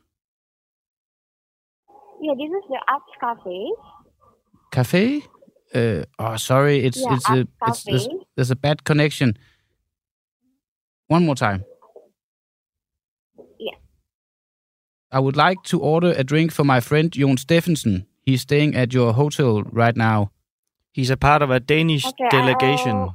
[2.20, 3.72] Yeah, this is the Arts Cafe.
[4.70, 5.22] Cafe?
[5.74, 8.18] Uh, oh, sorry, it's Yeah, it's a at it's there's, cafe.
[8.36, 9.38] there's a bad connection.
[11.06, 11.64] One more time.
[13.58, 13.76] Yeah.
[15.10, 18.06] I would like to order a drink for my friend Jon Steffensen.
[18.26, 20.30] He's staying at your hotel right now.
[20.92, 22.96] He's a part of a Danish Okay, delegation.
[22.96, 23.08] uh,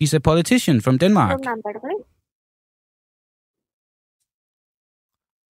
[0.00, 1.44] He's a politician from Denmark.
[1.44, 1.80] Room number.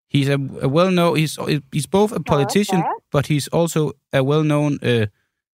[0.09, 1.17] He's a, a well-known.
[1.17, 1.39] He's
[1.73, 2.95] he's both a politician, sir.
[3.13, 5.07] but he's also a well-known uh,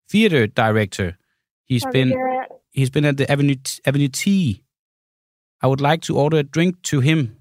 [0.09, 1.19] theater director.
[1.67, 2.15] He's Sorry, been
[2.71, 4.63] he's been at the Avenue Avenue T.
[5.63, 7.37] I would like to order a drink to him.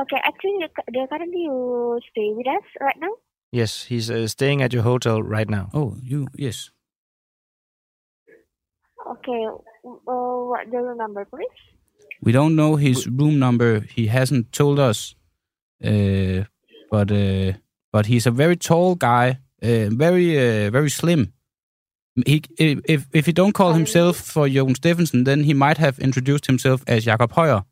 [0.00, 3.14] Okay, actually, the- the currently you stay with us right now.
[3.50, 5.70] Yes, he's uh, staying at your hotel right now.
[5.74, 6.70] Oh, you yes.
[9.12, 11.60] Okay, uh, what the room number, please?
[12.22, 13.80] We don't know his room number.
[13.80, 15.14] He hasn't told us.
[15.84, 16.44] Uh,
[16.90, 17.52] but uh,
[17.92, 21.32] but he's a very tall guy, uh, very uh, very slim.
[22.26, 26.46] He if if he don't call himself for Jon Steffensen, then he might have introduced
[26.46, 27.64] himself as Jakob Højer.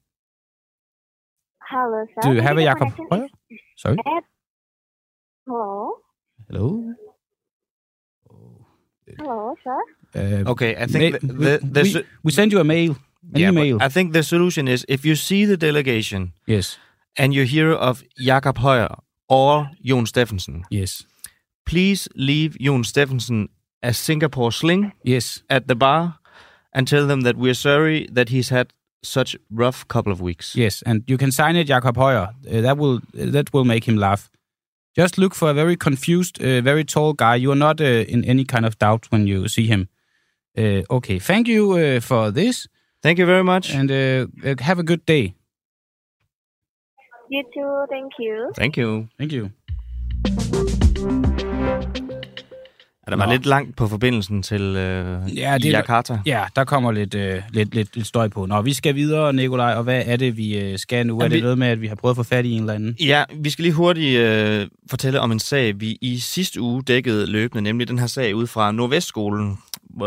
[1.70, 2.22] Hello, sir.
[2.22, 3.29] Do you have a Maybe Jakob connection Højer?
[3.76, 3.96] Sorry.
[5.46, 5.94] Hello,
[6.48, 6.94] Hello.
[9.18, 9.81] hello, sir.
[10.14, 12.96] Uh, Okay, I think ma- the, we, the, the, we, we send you a mail,
[13.35, 13.79] an yeah, email.
[13.81, 16.79] I think the solution is if you see the delegation yes,
[17.16, 21.05] and you hear of Jakob Højer or Jon Steffensen, yes,
[21.64, 23.49] please leave Jon Steffensen
[23.83, 25.42] a Singapore sling yes.
[25.49, 26.18] at the bar
[26.73, 30.55] and tell them that we're sorry that he's had such rough couple of weeks.
[30.55, 32.29] Yes, and you can sign it, Jakob Højer.
[32.46, 34.31] Uh, that will that will make him laugh.
[34.96, 37.37] Just look for a very confused, uh, very tall guy.
[37.37, 39.88] You are not uh, in any kind of doubt when you see him.
[40.61, 42.66] Uh, okay, thank you uh, for this,
[43.05, 43.75] Thank you very much.
[43.75, 44.27] and uh,
[44.61, 45.35] have a good day.
[47.33, 47.73] You too.
[47.94, 48.53] Thank you.
[48.59, 49.07] Thank you.
[49.18, 49.49] Thank you.
[53.07, 53.33] Er der var Nå.
[53.33, 56.18] lidt langt på forbindelsen til øh, Ja, det er- Jakarta.
[56.27, 58.46] Ja, der kommer lidt, øh, lidt, lidt, lidt støj på.
[58.46, 61.18] Nå, vi skal videre, Nikolaj, og hvad er det, vi øh, skal nu?
[61.18, 62.61] Er Jamen, det vi- noget med, at vi har prøvet at få fat i en
[62.61, 62.96] eller anden?
[63.01, 67.27] Ja, vi skal lige hurtigt øh, fortælle om en sag, vi i sidste uge dækkede
[67.27, 69.59] løbende, nemlig den her sag ud fra Nordvestskolen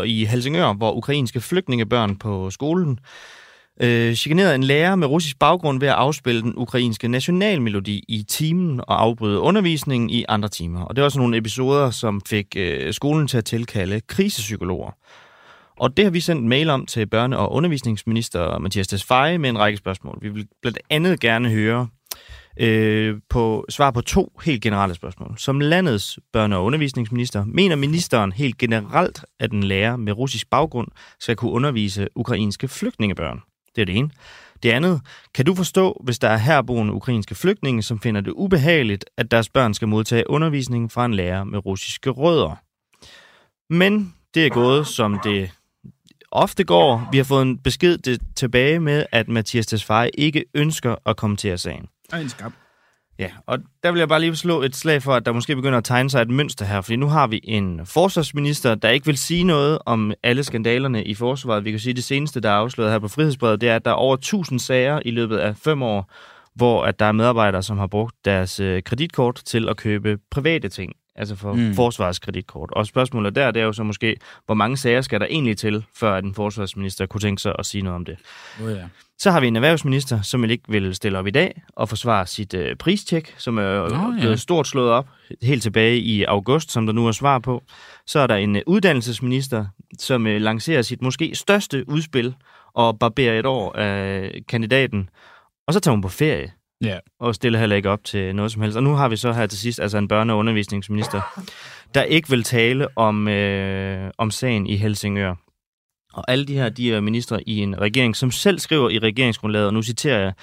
[0.06, 3.00] i Helsingør, hvor ukrainske flygtningebørn på skolen
[3.82, 8.80] øh, chikanerede en lærer med russisk baggrund ved at afspille den ukrainske nationalmelodi i timen
[8.80, 10.82] og afbryde undervisningen i andre timer.
[10.82, 14.92] Og det var sådan nogle episoder, som fik øh, skolen til at tilkalde krisepsykologer.
[15.80, 19.60] Og det har vi sendt mail om til børne- og undervisningsminister Mathias Tesfaye med en
[19.60, 20.20] række spørgsmål.
[20.22, 21.88] Vi vil blandt andet gerne høre
[22.58, 25.34] øh, på svar på to helt generelle spørgsmål.
[25.38, 30.88] Som landets børne- og undervisningsminister, mener ministeren helt generelt, at en lærer med russisk baggrund
[31.20, 33.42] skal kunne undervise ukrainske flygtningebørn?
[33.76, 34.10] Det er det ene.
[34.64, 35.02] Det andet,
[35.34, 39.50] kan du forstå, hvis der er herboende ukrainske flygtninge, som finder det ubehageligt, at deres
[39.50, 42.56] børn skal modtage undervisning fra en lærer med russiske rødder?
[43.74, 45.52] Men det er gået, som det
[46.32, 47.08] ofte går.
[47.12, 51.88] Vi har fået en besked tilbage med, at Mathias Tesfaye ikke ønsker at kommentere sagen.
[52.14, 52.54] Og en skam.
[53.20, 55.78] Ja, og der vil jeg bare lige slå et slag for, at der måske begynder
[55.78, 59.18] at tegne sig et mønster her, fordi nu har vi en forsvarsminister, der ikke vil
[59.18, 61.66] sige noget om alle skandalerne i forsvaret.
[61.66, 63.86] Vi kan sige, at det seneste, der er afsløret her på Frihedsbrevet, det er, at
[63.86, 66.12] der er over 1000 sager i løbet af fem år,
[66.56, 70.70] hvor at der er medarbejdere, som har brugt deres øh, kreditkort til at købe private
[70.70, 71.74] ting, altså for Mm.
[71.74, 72.72] forsvarets kreditkort.
[72.72, 75.86] Og spørgsmålet der, det er jo så måske, hvor mange sager skal der egentlig til,
[75.96, 78.18] før at en forsvarsminister kunne tænke sig at sige noget om det.
[78.64, 78.84] Oh, ja.
[79.18, 82.54] Så har vi en erhvervsminister, som ikke vil stille op i dag og forsvare sit
[82.54, 84.20] øh, pristjek, som er oh, ja.
[84.20, 85.08] blevet stort slået op
[85.42, 87.64] helt tilbage i august, som der nu er svar på.
[88.08, 89.66] Så er der en øh, uddannelsesminister,
[90.00, 92.36] som øh, lancerer sit måske største udspil
[92.74, 95.10] og barberer et år af kandidaten.
[95.68, 96.52] Og så tager hun på ferie
[96.84, 97.00] Ja.
[97.20, 98.78] og stiller heller ikke op til noget som helst.
[98.78, 101.42] Og nu har vi så her til sidst altså en børne- og undervisningsminister,
[101.94, 105.36] der ikke vil tale om, øh, om sagen i Helsingør.
[106.14, 109.68] Og alle de her, de er ministre i en regering, som selv skriver i regeringsgrundlaget,
[109.68, 110.34] og nu citerer jeg,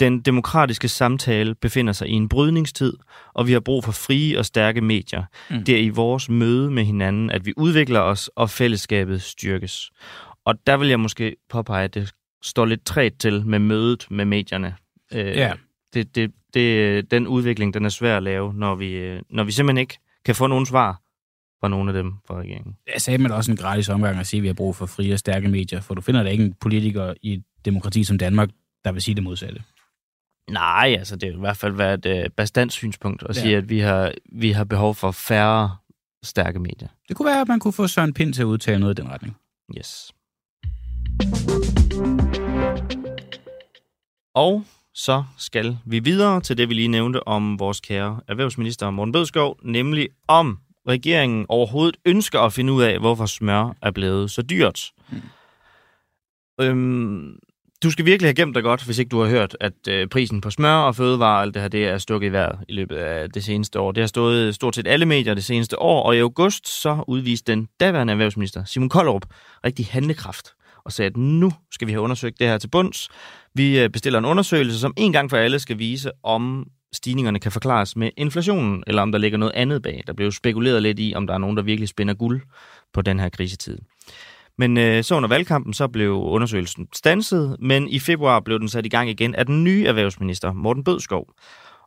[0.00, 2.92] Den demokratiske samtale befinder sig i en brydningstid,
[3.34, 5.24] og vi har brug for frie og stærke medier.
[5.50, 5.64] Mm.
[5.64, 9.90] Det er i vores møde med hinanden, at vi udvikler os, og fællesskabet styrkes.
[10.44, 14.24] Og der vil jeg måske påpege, at det står lidt træt til med mødet med
[14.24, 14.74] medierne.
[15.12, 15.52] Øh, Ja.
[15.94, 19.52] Det, det, det, den udvikling, den er svær at lave, når vi, øh, når vi
[19.52, 21.00] simpelthen ikke kan få nogen svar
[21.60, 22.76] fra nogle af dem fra regeringen.
[22.94, 25.12] Jeg sagde man også en gratis omgang at sige, at vi har brug for frie
[25.12, 28.48] og stærke medier, for du finder da ikke en politiker i et demokrati som Danmark,
[28.84, 29.62] der vil sige det modsatte.
[30.50, 33.40] Nej, altså det er i hvert fald været et øh, bastant synspunkt at Ja.
[33.42, 35.76] sige, at vi har, vi har behov for færre
[36.22, 36.88] stærke medier.
[37.08, 39.10] Det kunne være, at man kunne få Søren Pind til at udtale noget i den
[39.10, 39.36] retning.
[39.78, 40.12] Yes.
[44.34, 49.12] Og så skal vi videre til det, vi lige nævnte om vores kære erhvervsminister Morten
[49.12, 54.42] Bødskov, nemlig om regeringen overhovedet ønsker at finde ud af, hvorfor smør er blevet så
[54.42, 54.92] dyrt.
[55.10, 55.22] Mm.
[56.60, 57.38] Øhm,
[57.82, 60.40] du skal virkelig have gemt dig godt, hvis ikke du har hørt, at øh, prisen
[60.40, 63.30] på smør og fødevarer alt det her, det er stukket i vejret i løbet af
[63.30, 63.92] det seneste år.
[63.92, 67.52] Det har stået stort set alle medier det seneste år, og i august så udviste
[67.52, 69.26] den daværende erhvervsminister Simon Kollerup
[69.64, 70.48] rigtig handlekraft
[70.84, 73.08] og sagde, at nu skal vi have undersøgt det her til bunds.
[73.54, 77.52] Vi øh, bestiller en undersøgelse, som en gang for alle skal vise, om stigningerne kan
[77.52, 80.02] forklares med inflationen, eller om der ligger noget andet bag.
[80.06, 82.40] Der blev jo spekuleret lidt i, om der er nogen, der virkelig spænder guld
[82.92, 83.78] på den her krisetid.
[84.58, 88.86] Men øh, så under valgkampen, så blev undersøgelsen stanset, men i februar blev den sat
[88.86, 91.26] i gang igen af den nye erhvervsminister, Morten Bødskov.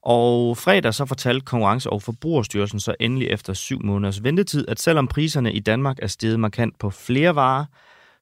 [0.02, 5.08] Og fredag så fortalte Konkurrence- og Forbrugerstyrelsen så endelig efter syv måneders ventetid, at selvom
[5.08, 7.66] priserne i Danmark er steget markant på flere varer,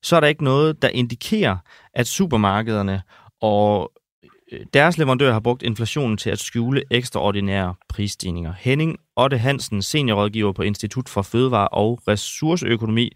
[0.03, 1.57] så er der ikke noget, der indikerer,
[1.93, 3.01] at supermarkederne
[3.41, 3.91] og
[4.51, 8.53] øh, deres leverandører har brugt inflationen til at skjule ekstraordinære prisstigninger.
[8.59, 13.11] Henning Otte Hansen, seniorrådgiver på Institut for Fødevare og Ressourceøkonomi,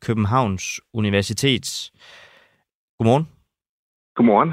[0.00, 1.90] Københavns Universitet.
[2.98, 3.28] Godmorgen.
[4.14, 4.52] Godmorgen.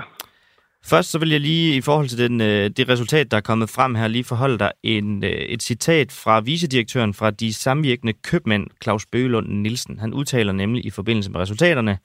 [0.89, 3.69] Først så vil jeg lige i forhold til den, øh, det resultat, der er kommet
[3.69, 8.67] frem her, lige forholde dig en, øh, et citat fra vicedirektøren fra de samvirkende købmænd,
[8.83, 9.99] Claus Bøgelund Nielsen.
[9.99, 11.97] Han udtaler nemlig i forbindelse med resultaterne,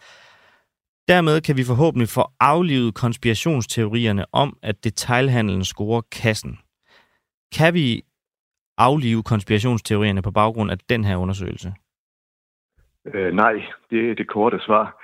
[1.09, 6.59] Dermed kan vi forhåbentlig få aflivet konspirationsteorierne om, at detailhandlen scorer kassen.
[7.59, 8.03] Kan vi
[8.79, 11.73] aflive konspirationsteorierne på baggrund af den her undersøgelse?
[13.14, 13.53] Øh, nej,
[13.90, 15.03] det er det korte svar.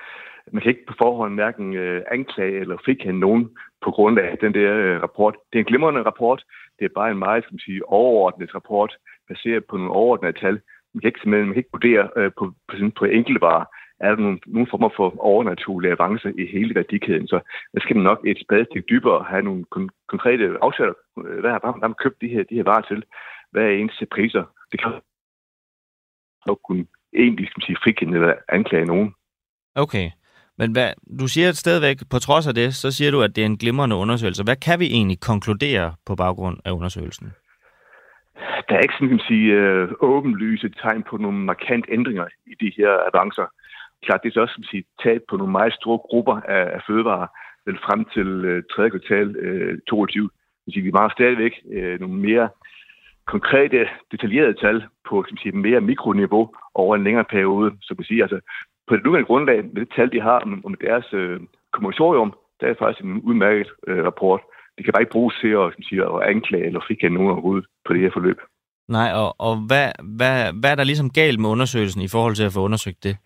[0.52, 3.50] Man kan ikke på forhånd hverken øh, anklage eller frikende nogen
[3.84, 5.34] på grund af den der øh, rapport.
[5.52, 6.44] Det er en glimrende rapport.
[6.78, 8.96] Det er bare en meget skal man sige, overordnet rapport,
[9.28, 10.60] baseret på nogle overordnede tal.
[10.94, 13.64] Man kan ikke, man kan ikke vurdere øh, på, på, på enkelte varer.
[14.00, 17.40] Er der nogle, nogle former for overnaturlige avancer i hele værdikæden, så
[17.74, 20.94] der skal man nok et spadestik dybere have nogle kon- konkrete aftaler.
[21.18, 23.04] Øh, hvad har, hvad har man købt de her, de her varer til?
[23.50, 24.44] Hvad er ens priser?
[24.72, 24.92] Det kan
[26.46, 29.14] nok kunne egentlig skal man sige, frikende eller anklage nogen.
[29.74, 30.10] Okay,
[30.58, 30.90] men hvad,
[31.20, 33.96] du siger stadigvæk, på trods af det, så siger du, at det er en glimrende
[33.96, 34.44] undersøgelse.
[34.44, 37.32] Hvad kan vi egentlig konkludere på baggrund af undersøgelsen?
[38.68, 42.54] Der er ikke sådan, kan man sige, øh, åbenlyse tegn på nogle markant ændringer i
[42.60, 43.46] de her avancer.
[44.04, 47.26] Klart, det er så også, sige, tab på nogle meget store grupper af, af fødevarer,
[47.66, 48.90] vel frem til øh, 3.
[48.90, 50.30] kvartal øh, 22.
[50.64, 52.48] Det sige, vi mangler stadigvæk øh, nogle mere
[53.26, 56.44] konkrete, detaljerede tal på skal man sige, mere mikroniveau
[56.74, 57.68] over en længere periode.
[57.82, 58.40] Så kan man sige, altså,
[58.88, 61.40] på det nuværende grundlag, med det tal, de har om, om deres øh,
[61.72, 64.40] kommissorium, der er faktisk en udmærket øh, rapport.
[64.76, 67.92] Det kan bare ikke bruges til at, sige, at anklage eller frikende nogen overhovedet på
[67.92, 68.38] det her forløb.
[68.88, 72.48] Nej, og, og hvad, hvad, hvad er der ligesom galt med undersøgelsen i forhold til
[72.48, 73.16] at få undersøgt det?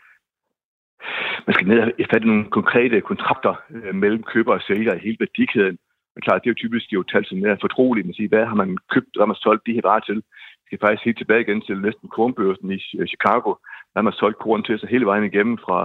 [1.47, 5.17] man skal ned og fatte nogle konkrete kontrakter øh, mellem køber og sælger i hele
[5.21, 5.79] værdikæden.
[6.15, 8.09] Men klart, det er jo typisk jo tal, som er fortrolige.
[8.09, 10.19] Man siger, hvad har man købt, hvad har man solgt de her varer til?
[10.61, 12.79] Vi skal faktisk helt tilbage igen til næsten kornbørsen i
[13.13, 13.51] Chicago.
[13.93, 15.79] Hvad har man solgt korn til, så hele vejen igennem fra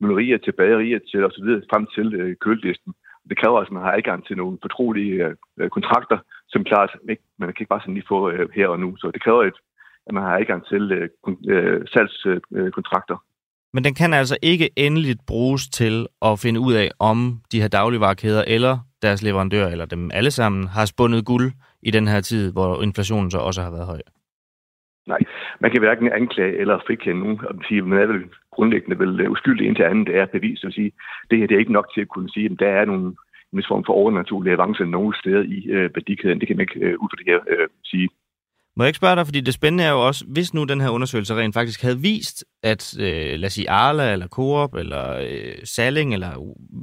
[0.00, 2.92] møllerier til bagerier til og så videre frem til øh, køledisten.
[3.28, 5.14] Det kræver altså, at man har adgang til nogle fortrolige
[5.60, 8.80] øh, kontrakter, som klart ikke, man kan ikke bare sådan lige få øh, her og
[8.80, 8.96] nu.
[8.96, 9.58] Så det kræver, et,
[10.06, 11.08] at man har adgang til øh,
[11.48, 13.14] øh, salgskontrakter.
[13.14, 17.40] Øh, øh, Men den kan altså ikke endeligt bruges til at finde ud af, om
[17.52, 22.08] de her dagligvarekæder eller deres leverandører, eller dem alle sammen, har spundet guld i den
[22.08, 24.00] her tid, hvor inflationen så også har været høj.
[25.06, 25.18] Nej,
[25.60, 29.30] man kan hverken anklage eller frikende nogen, og sige, man er vel grundlæggende vel øh,
[29.30, 30.58] uskyldig indtil andet er bevis.
[30.58, 30.92] Så sige,
[31.30, 33.06] det her det er ikke nok til at kunne sige, at der er nogle
[33.52, 36.40] en vis form for overnaturlig avance nogle steder i øh, værdikæden.
[36.40, 38.08] Det kan man ikke øh, ud fra det her øh, sige.
[38.76, 40.90] Må jeg ikke spørge dig, fordi det spændende er jo også, hvis nu den her
[40.90, 45.54] undersøgelse rent faktisk havde vist, at øh, lad os sige Arla, eller Coop, eller øh,
[45.64, 46.30] Salling, eller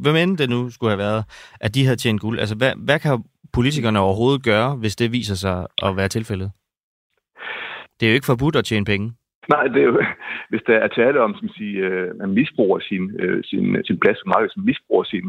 [0.02, 1.24] hvem end det nu skulle have været,
[1.62, 2.40] at de havde tjent guld.
[2.40, 6.52] Altså, hvad, hvad kan politikerne overhovedet gøre, hvis det viser sig at være tilfældet?
[8.04, 9.08] Det er jo ikke forbudt at tjene penge.
[9.50, 10.02] Nej, det er jo,
[10.50, 14.00] hvis der er tale om, som siger, at øh, man misbruger sin, øh, sin, sin
[14.00, 15.28] plads på markedet, som misbruger sin,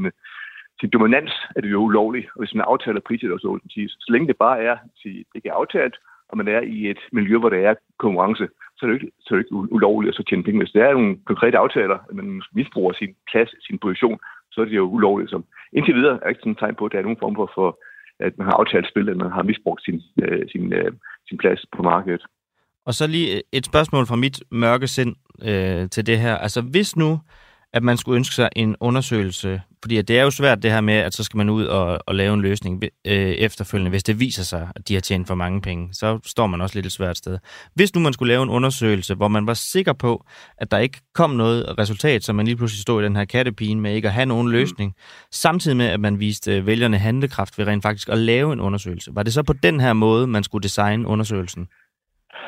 [0.81, 4.09] sin dominans er det jo ulovligt, og hvis man aftaler priser, så, så, sige, så
[4.13, 5.97] længe det bare er, sige, det ikke er aftalt,
[6.29, 9.29] og man er i et miljø, hvor der er konkurrence, så er det ikke, så
[9.31, 10.61] er det ikke ulovligt at så tjene penge.
[10.61, 14.19] Hvis der er nogle konkrete aftaler, at man misbruger sin plads, sin position,
[14.53, 15.31] så er det jo ulovligt.
[15.31, 17.37] Så indtil videre er der ikke sådan et tegn på, at der er nogen form
[17.37, 17.69] for, for
[18.21, 20.93] at man har aftalt spil, at man har misbrugt sin, øh, sin, øh,
[21.29, 22.25] sin plads på markedet.
[22.87, 26.37] Og så lige et spørgsmål fra mit mørke sind øh, til det her.
[26.37, 27.20] Altså hvis nu,
[27.75, 30.94] at man skulle ønske sig en undersøgelse, fordi det er jo svært det her med,
[30.94, 34.42] at så skal man ud og, og lave en løsning øh, efterfølgende, hvis det viser
[34.42, 35.88] sig, at de har tjent for mange penge.
[35.92, 37.38] Så står man også lidt et svært sted.
[37.75, 40.25] Hvis nu man skulle lave en undersøgelse, hvor man var sikker på,
[40.59, 43.81] at der ikke kom noget resultat, så man lige pludselig stod i den her kattepine
[43.81, 45.03] med ikke at have nogen løsning, mm.
[45.33, 49.14] samtidig med, at man viste øh, vælgerne handlekraft ved rent faktisk at lave en undersøgelse.
[49.14, 51.66] Var det så på den her måde, man skulle designe undersøgelsen?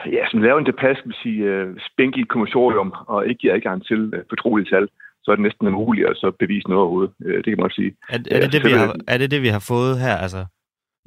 [0.06, 4.00] Ja, som laver en skal vi sige, uh, spinkel kommissorium og ikke giver adgang til
[4.14, 4.88] uh, fortrolige tal
[5.26, 7.12] så er det næsten umuligt at så bevise noget overhovedet.
[7.24, 7.92] Øh, det kan man også sige.
[8.08, 10.42] Er, er, det, det, vi har, er det det, vi har fået her, altså,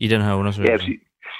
[0.05, 0.71] i den her undersøgelse?
[0.71, 0.97] Ja, jeg,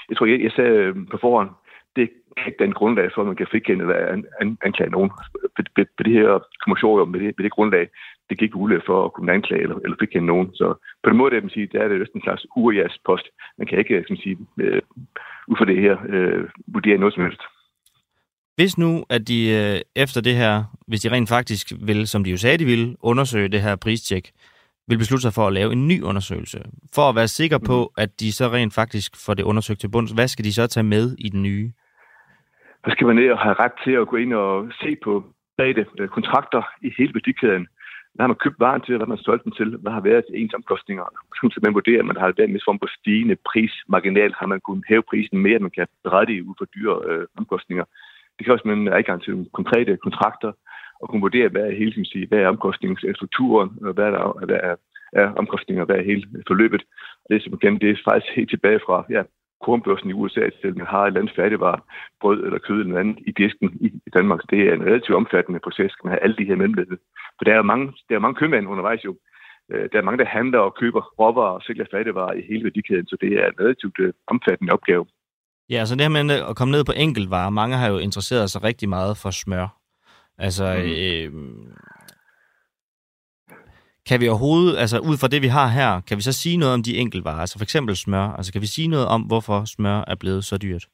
[0.08, 1.50] jeg tror, jeg, jeg sagde øh, på forhånd,
[1.96, 5.10] det er ikke den grundlag for, at man kan frikende eller an, an, anklage nogen.
[5.56, 5.60] På,
[6.06, 6.30] det her
[6.64, 7.84] kommissorium, med det, med det grundlag,
[8.28, 10.48] det gik mulighed for at kunne anklage eller, eller frikende nogen.
[10.54, 10.66] Så
[11.02, 13.26] på den måde, det, man sige, der er det næsten en slags urjas post.
[13.58, 14.82] Man kan ikke som sige, øh,
[15.50, 17.42] ud fra det her øh, vurdere noget som helst.
[18.56, 22.30] Hvis nu, at de øh, efter det her, hvis de rent faktisk vil, som de
[22.30, 24.30] jo sagde, de ville, undersøge det her pristjek,
[24.88, 26.58] vil beslutte sig for at lave en ny undersøgelse.
[26.94, 28.02] For at være sikker på, mm.
[28.02, 30.84] at de så rent faktisk får det undersøgt til bunds, hvad skal de så tage
[30.84, 31.72] med i den nye?
[32.84, 35.24] Så skal man ned og have ret til at gå ind og se på
[35.58, 37.66] bag øh, kontrakter i hele værdikæden.
[38.14, 40.24] Hvad har man købt varen til, hvad har man solgt den til, hvad har været
[40.34, 41.04] ens omkostninger.
[41.52, 43.72] Så man vurderer, at man har været en form for stigende pris.
[43.88, 47.26] Marginalt har man kunnet hæve prisen mere, end man kan berette ud for dyre øh,
[47.40, 47.84] omkostninger.
[48.36, 50.52] Det kan også man adgang til konkrete kontrakter
[51.00, 54.76] og kunne vurdere, hvad er hele, sige, hvad er omkostningsstrukturen, hvad er, der, hvad er,
[55.12, 56.82] er omkostninger, hvad er hele forløbet.
[57.22, 59.22] Og det er igen, det er faktisk helt tilbage fra ja,
[59.64, 61.80] kornbørsen i USA til, man har et eller andet færdigvare,
[62.20, 63.68] brød eller kød eller andet i disken
[64.06, 64.40] i Danmark.
[64.50, 66.98] Det er en relativt omfattende proces, man have alle de her mellemled.
[67.38, 69.16] For der er mange, der er mange købmænd undervejs jo.
[69.72, 73.06] Øh, der er mange, der handler og køber råvarer og sælger færdigvarer i hele værdikæden,
[73.06, 75.06] så det er en relativt øh, omfattende opgave.
[75.70, 78.64] Ja, så det her med at komme ned på enkeltvarer, mange har jo interesseret sig
[78.64, 79.66] rigtig meget for smør.
[80.38, 80.90] Altså, mm.
[81.04, 81.30] øh,
[84.10, 86.74] kan vi overhovedet, altså ud fra det, vi har her, kan vi så sige noget
[86.74, 87.42] om de enkeltvarer?
[87.44, 88.26] Altså for eksempel smør.
[88.38, 90.84] Altså kan vi sige noget om, hvorfor smør er blevet så dyrt?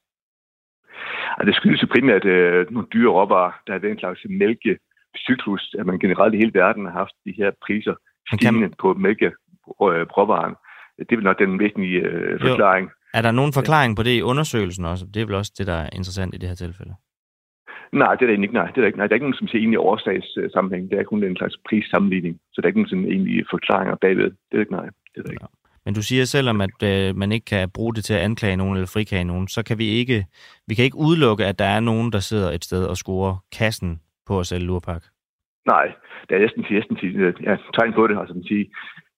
[1.37, 3.52] Altså, det skyldes jo primært øh, nogle dyre råvarer.
[3.66, 7.50] Der er den slags mælkecyklus, at man generelt i hele verden har haft de her
[7.66, 7.94] priser
[8.33, 10.55] stigende på mælkeråvaren.
[10.98, 12.87] Det er vel nok den væsentlige øh, forklaring.
[12.87, 13.18] Jo.
[13.18, 15.05] Er der nogen forklaring på det i undersøgelsen også?
[15.14, 16.94] Det er vel også det, der er interessant i det her tilfælde.
[17.92, 18.55] Nej, det er der ikke.
[18.55, 18.99] Nej, det er der ikke.
[18.99, 20.90] Nej, der er ikke nogen som siger egentlig årsagssammenhæng.
[20.90, 22.40] Det er kun en slags prissammenligning.
[22.53, 24.31] Så der er ikke nogen sådan egentlig forklaringer bagved.
[24.49, 24.88] Det er ikke nej.
[25.14, 25.44] Det er der ikke.
[25.44, 25.66] Ja.
[25.85, 28.57] Men du siger selv om, at øh, man ikke kan bruge det til at anklage
[28.57, 30.27] nogen eller frikage nogen, så kan vi ikke,
[30.66, 34.01] vi kan ikke udelukke, at der er nogen, der sidder et sted og scorer kassen
[34.27, 35.03] på at sælge lurpak.
[35.66, 35.87] Nej,
[36.29, 36.96] det er næsten, næsten
[37.44, 38.18] ja, tegn på det.
[38.18, 38.64] Altså, man siger,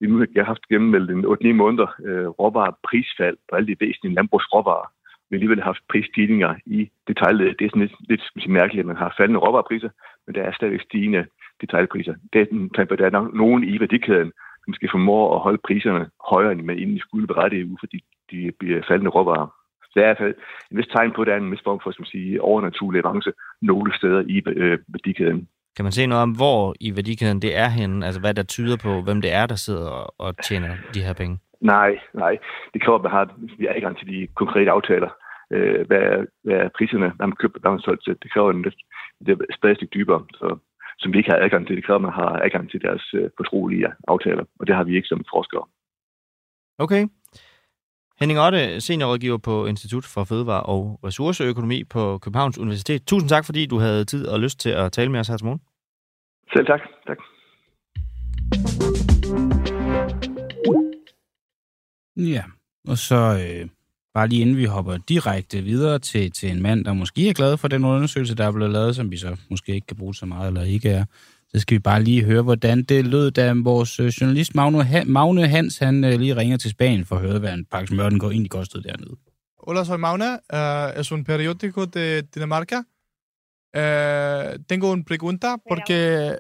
[0.01, 4.15] vi nu har haft gennemmeldt en 8-9 måneder øh, råvarer prisfald på alle de væsentlige
[4.15, 4.89] landbrugsråvarer.
[5.29, 7.59] Vi har alligevel haft prisstigninger i detaljledet.
[7.59, 9.91] Det er sådan lidt, lidt sige, mærkeligt, at man har faldende råvarepriser,
[10.27, 11.27] men der er stadig stigende
[11.61, 12.15] detaljpriser.
[12.33, 14.33] Det er, den, der er nok nogen i værdikæden,
[14.65, 17.99] som skal formå at holde priserne højere, end man egentlig skulle berettige ud, fordi
[18.31, 19.49] de bliver faldende råvarer.
[19.83, 20.35] Så der er i hvert fald
[20.71, 23.33] en vis tegn på, at der er en vis form for som sige, overnaturlig avance
[23.63, 25.49] nogle steder i øh, værdikæden.
[25.77, 28.07] Kan man se noget om, hvor i værdikæden det er henne?
[28.07, 31.39] Altså hvad der tyder på, hvem det er, der sidder og tjener de her penge?
[31.61, 32.39] Nej, nej.
[32.73, 33.25] Det kræver, at man har
[33.59, 35.11] vi er adgang til de konkrete aftaler.
[35.53, 38.17] Øh, hvad, er, hvad er priserne, hvad man køber, hvad man solgt til?
[38.23, 38.79] Det kræver en lidt,
[39.55, 40.59] stadig dybere, så,
[40.99, 41.77] som vi ikke har adgang til.
[41.77, 44.97] Det kræver, at man har adgang til deres øh, fortrolige aftaler, og det har vi
[44.97, 45.65] ikke som forskere.
[46.79, 47.07] Okay.
[48.21, 53.07] Henning Otte, seniorrådgiver på Institut for Fødevare og Ressourceøkonomi på Københavns Universitet.
[53.07, 55.47] Tusind tak, fordi du havde tid og lyst til at tale med os her til
[55.47, 55.61] morgen.
[56.53, 56.81] Selv tak.
[57.07, 57.19] tak.
[62.19, 62.43] Ja,
[62.89, 63.69] og så øh,
[64.15, 67.57] bare lige inden vi hopper direkte videre til, til en mand, der måske er glad
[67.57, 70.27] for den undersøgelse, der er blevet lavet, som vi så måske ikke kan bruge så
[70.27, 71.05] meget eller ikke er,
[71.49, 75.49] så skal vi bare lige høre, hvordan det lød, da vores øh, journalist Magne, Magne
[75.49, 78.19] Hans han øh, lige ringer til Spanien for at høre, hvad en pakke smør den
[78.19, 79.17] går egentlig kostede dernede.
[79.67, 80.39] Hola, soy Magne.
[80.53, 82.79] Uh, es un periódico de Dinamarca.
[83.77, 86.33] Uh, tengo una pregunta porque,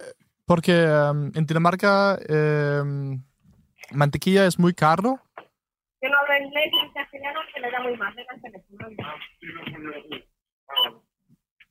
[0.46, 0.72] porque
[1.10, 3.22] um, en Dinamarca um,
[3.92, 5.18] mantequilla es muy caro.
[6.01, 8.14] Yo no hablo inglés ni castellano, se le da muy mal.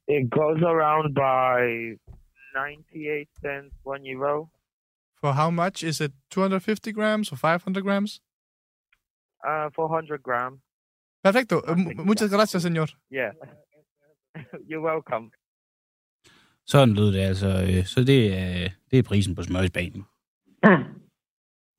[0.08, 1.98] It goes around by
[2.56, 4.50] 98 cents, 1 euro.
[5.22, 5.84] For how much?
[5.84, 8.22] Is it 250 grams or 500 grams?
[9.44, 10.62] Uh, 400 gram.
[11.24, 11.62] Perfecto.
[12.06, 12.90] Muchas gracias, señor.
[13.10, 13.32] Yeah.
[14.70, 15.32] You're welcome.
[16.66, 17.48] Sådan lød det altså.
[17.48, 20.06] øh, Så det er, det er prisen på smør i Spanien.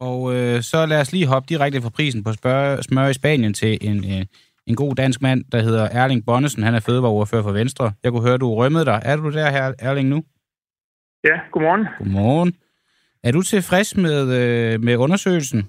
[0.00, 3.54] Og øh, så lad os lige hoppe direkte fra prisen på smør, smør i Spanien
[3.54, 4.26] til en, en,
[4.66, 6.62] en god dansk mand, der hedder Erling Bonnesen.
[6.62, 7.92] Han er fødevareordfører for Venstre.
[8.02, 9.00] Jeg kunne høre, du rømmede dig.
[9.04, 10.24] Er du der her, Erling, nu?
[11.24, 11.86] Ja, godmorgen.
[11.98, 12.52] Godmorgen.
[13.24, 15.60] Er du tilfreds med, øh, med undersøgelsen?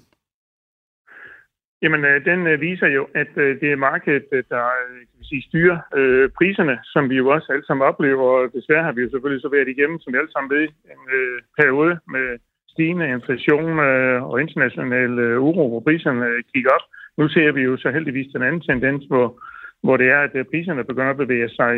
[1.82, 5.16] Jamen, øh, den øh, viser jo, at øh, det er markedet, øh, der øh, kan
[5.20, 8.26] vi sige, styrer øh, priserne, som vi jo også alle sammen oplever.
[8.38, 11.02] Og desværre har vi jo selvfølgelig så været igennem, som vi alle sammen ved, en
[11.18, 12.26] øh, periode med
[12.72, 16.86] stigende inflation øh, og international øh, uro, hvor priserne øh, kigger op.
[17.18, 19.42] Nu ser vi jo så heldigvis den anden tendens, hvor,
[19.82, 21.72] hvor det er, at priserne begynder at bevæge sig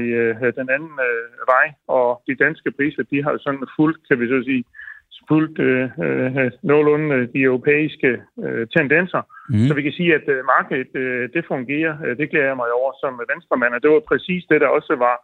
[0.61, 0.95] den anden
[1.53, 4.65] vej, og de danske priser, de har jo sådan fuldt, kan vi så sige,
[5.29, 8.11] fuldt øh, øh, nogenlunde de europæiske
[8.45, 9.23] øh, tendenser.
[9.49, 9.67] Mm.
[9.69, 11.95] Så vi kan sige, at øh, markedet øh, det fungerer.
[12.21, 15.17] Det glæder jeg mig over som venstremand, og det var præcis det, der også var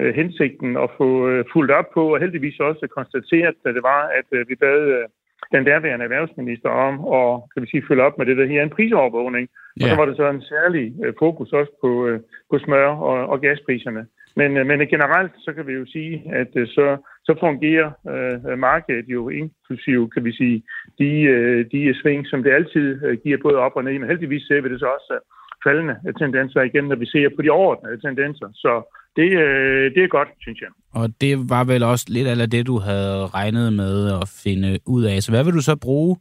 [0.00, 4.02] øh, hensigten at få øh, fuldt op på, og heldigvis også konstateret, at det var,
[4.18, 5.08] at øh, vi bad øh,
[5.52, 8.76] den derværende erhvervsminister om at kan vi sige, følge op med det der her en
[8.76, 9.48] prisovervågning.
[9.48, 9.82] Yeah.
[9.82, 12.20] Og så var det så en særlig øh, fokus også på, øh,
[12.50, 14.06] på smør og, og gaspriserne.
[14.36, 18.58] Men, øh, men generelt så kan vi jo sige, at øh, så, så fungerer øh,
[18.58, 20.62] markedet jo inklusiv, kan vi sige,
[20.98, 23.98] de, øh, de sving, som det altid øh, giver både op og ned.
[23.98, 25.20] Men heldigvis ser vi det så også øh,
[25.64, 28.48] faldende tendenser igen, når vi ser på de overordnede tendenser.
[28.54, 28.72] Så
[29.16, 30.68] det, øh, det er godt, synes jeg.
[30.94, 35.04] Og det var vel også lidt af det, du havde regnet med at finde ud
[35.04, 35.22] af.
[35.22, 36.16] Så hvad vil du så bruge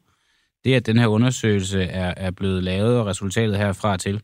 [0.63, 4.21] det, at den her undersøgelse er, er blevet lavet, og resultatet herfra til?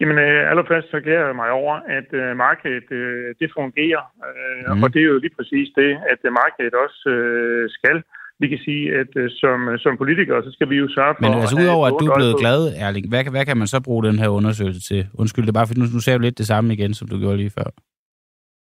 [0.00, 4.76] Jamen øh, allerførst så glæder jeg mig over, at øh, markedet øh, det fungerer, øh,
[4.76, 4.82] mm.
[4.82, 8.02] og det er jo lige præcis det, at øh, markedet også øh, skal.
[8.42, 11.22] Vi kan sige, at øh, som, som politikere, så skal vi jo sørge for...
[11.24, 14.04] Men altså udover, at du er blevet glad, Erling, hvad, hvad kan man så bruge
[14.08, 15.00] den her undersøgelse til?
[15.20, 17.16] Undskyld, det er bare, fordi nu, nu ser du lidt det samme igen, som du
[17.18, 17.68] gjorde lige før.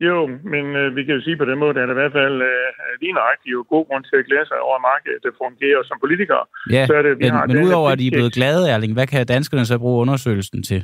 [0.08, 0.16] Jo,
[0.52, 2.68] men øh, vi kan jo sige på den måde, at det i hvert fald øh,
[3.02, 5.96] lige nøjagtigt jo god grund til at glæde sig over, at markedet det fungerer som
[6.04, 6.44] politikere.
[6.76, 8.92] Ja, så er det, vi men, har men udover at I er blevet glade, Erling,
[8.96, 10.80] hvad kan danskerne så bruge undersøgelsen til?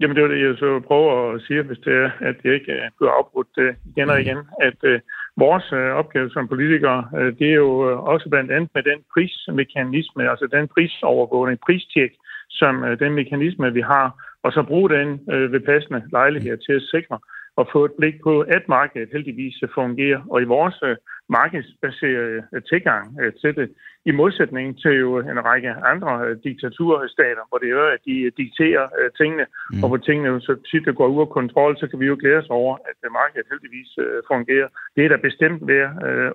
[0.00, 2.72] Jamen, det var det, jeg så prøver at sige, hvis det er, at det ikke
[2.98, 4.98] bliver afbrudt uh, igen og igen, at uh,
[5.36, 8.98] vores øh, opgave som politikere, øh, det er jo øh, også blandt andet med den
[9.12, 12.12] prismekanisme, altså den prisovervågning, pristjek,
[12.50, 14.06] som øh, den mekanisme, vi har,
[14.42, 17.18] og så bruge den øh, ved passende lejlighed til at sikre
[17.56, 20.20] og få et blik på, at markedet heldigvis fungerer.
[20.30, 20.96] Og i vores uh,
[21.28, 23.68] markedsbaserede uh, tilgang uh, til det,
[24.06, 28.84] i modsætning til jo en række andre diktaturstater, hvor det er, at de dikterer
[29.20, 29.82] tingene, mm.
[29.82, 32.50] og hvor tingene så tit går ud af kontrol, så kan vi jo glæde os
[32.50, 33.90] over, at markedet heldigvis
[34.30, 34.68] fungerer.
[34.96, 35.92] Det er da bestemt værd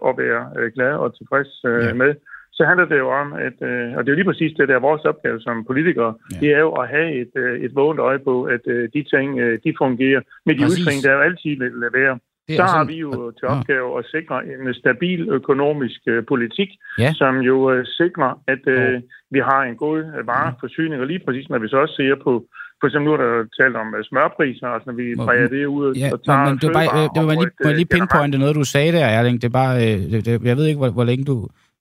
[0.07, 1.95] at være glad og tilfreds yeah.
[1.95, 2.15] med
[2.60, 4.76] så handler det jo om, at, øh, og det er jo lige præcis det, der
[4.76, 6.39] er vores opgave som politikere, ja.
[6.41, 9.39] det er jo at have et, øh, et vågent øje på, at øh, de ting,
[9.39, 10.22] øh, de fungerer.
[10.45, 12.20] Med de udsving, der jo altid vil være.
[12.60, 17.14] Så har vi jo til opgave at sikre en stabil økonomisk øh, politik, ja.
[17.14, 19.01] som jo øh, sikrer, at øh,
[19.32, 22.34] vi har en god vareforsyning, og lige præcis når vi så også ser på
[22.80, 25.95] for eksempel nu er der talt om uh, smørpriser, altså når vi drejer det ud
[25.95, 28.55] ja, og tager men, det var bare, øh, det var lige, må lige pinpointe noget,
[28.55, 29.41] du sagde der, Erling.
[29.41, 31.36] Det er bare, øh, det, det, jeg ved ikke, hvor, hvor længe du,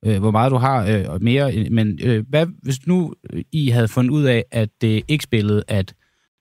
[0.05, 3.14] øh, hvor meget du har øh, mere, men øh, hvad hvis nu
[3.53, 5.94] I havde fundet ud af, at det ikke spillede, at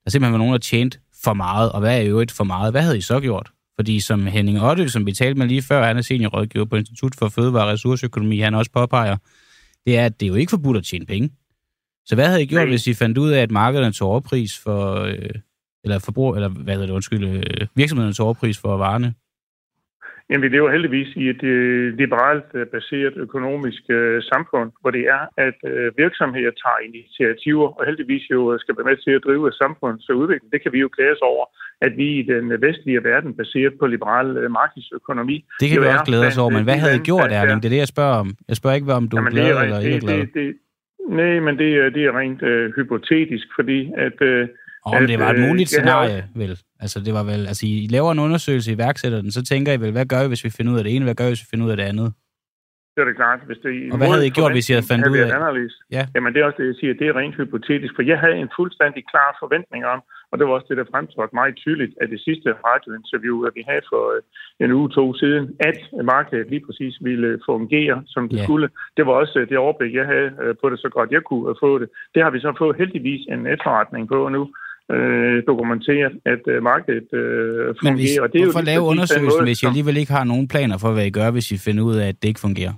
[0.04, 2.74] der simpelthen var nogen, der tjente for meget, og hvad er jo et for meget,
[2.74, 3.52] hvad havde I så gjort?
[3.80, 7.16] Fordi som Henning Otte, som vi talte med lige før, han er seniorrådgiver på Institut
[7.16, 9.18] for Fødevare og Ressourceøkonomi, han også påpeger,
[9.86, 11.30] det er, at det er jo ikke forbudt at tjene penge.
[12.06, 12.70] Så hvad havde I gjort, Nej.
[12.70, 15.30] hvis I fandt ud af, at markederne tog overpris for, øh,
[15.84, 19.14] eller forbrug, eller hvad hedder det, undskyld, øh, virksomhederne tog overpris for varerne?
[20.30, 25.04] Jamen, vi lever heldigvis i et uh, liberalt uh, baseret økonomisk uh, samfund, hvor det
[25.18, 25.60] er, at
[25.98, 30.52] virksomheder tager initiativer, og heldigvis jo skal være med til at drive samfunds udvikling.
[30.54, 31.46] Det kan vi jo glæde os over,
[31.82, 35.46] at vi i den vestlige verden, baseret på liberal markedsøkonomi...
[35.62, 37.60] Det kan vi også glæde os over, men hvad havde I gjort, Erling?
[37.62, 38.30] Det er det, jeg spørger om.
[38.48, 40.18] Jeg spørger ikke, om du er glad eller ikke glad.
[40.18, 40.56] Det, det,
[41.10, 44.50] nej, men det, det er rent uh, hypotetisk, fordi at...
[44.88, 46.60] Uh, om det var et muligt scenarie, vel?
[46.80, 49.92] Altså, det var vel, altså, I laver en undersøgelse i værksætteren, så tænker I vel,
[49.92, 51.50] hvad gør I, hvis vi finder ud af det ene, hvad gør I, hvis vi
[51.52, 52.14] finder ud af det andet?
[52.98, 53.40] Det er det klart.
[53.50, 55.72] Hvis det og hvad havde I gjort, hvis I havde fundet ud af det?
[55.98, 56.04] Ja.
[56.16, 58.52] Jamen, det er også det, jeg siger, det er rent hypotetisk, for jeg havde en
[58.60, 60.00] fuldstændig klar forventning om,
[60.32, 63.64] og det var også det, der fremtrådte meget tydeligt af det sidste radiointerview, at vi
[63.70, 64.22] havde for øh,
[64.64, 65.80] en uge, to siden, at
[66.14, 68.44] markedet lige præcis ville fungere, som det ja.
[68.44, 68.68] skulle.
[68.98, 71.56] Det var også øh, det overblik, jeg havde øh, på det, så godt jeg kunne
[71.64, 71.90] få det.
[72.14, 74.44] Det har vi så fået heldigvis en efterretning på nu,
[74.96, 77.84] øh, dokumenteret, at øh, markedet øh, fungerer.
[77.84, 80.48] Men hvis, og det er hvorfor jo lave undersøgelsen, hvis I alligevel ikke har nogen
[80.48, 82.74] planer for, hvad I gør, hvis I finder ud af, at det ikke fungerer?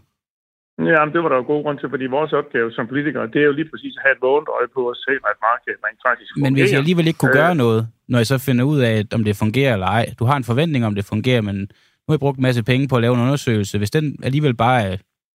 [0.92, 3.40] Ja, men det var der jo god grund til, fordi vores opgave som politikere, det
[3.44, 6.02] er jo lige præcis at have et vågent øje på at sikre, at markedet rent
[6.08, 6.52] faktisk fungerer.
[6.52, 7.82] Men hvis jeg alligevel ikke kunne Øh, gøre noget,
[8.12, 10.06] når jeg så finder ud af, om det fungerer eller ej.
[10.20, 12.88] Du har en forventning om, det fungerer, men nu har jeg brugt en masse penge
[12.88, 13.78] på at lave en undersøgelse.
[13.78, 14.98] Hvis den alligevel bare er,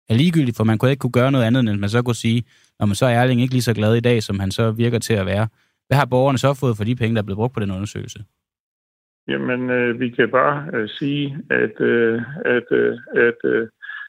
[0.10, 2.16] er ligegyldig, for man kunne ikke kunne gøre noget andet, end at man så kunne
[2.16, 2.44] sige,
[2.80, 5.00] når man så er Erling ikke lige så glad i dag, som han så virker
[5.00, 5.48] til at være.
[5.90, 8.20] Hvad har borgerne så fået for de penge, der er blevet brugt på den undersøgelse?
[9.28, 13.68] Jamen, øh, vi kan bare øh, sige, at, øh, at, øh, at øh,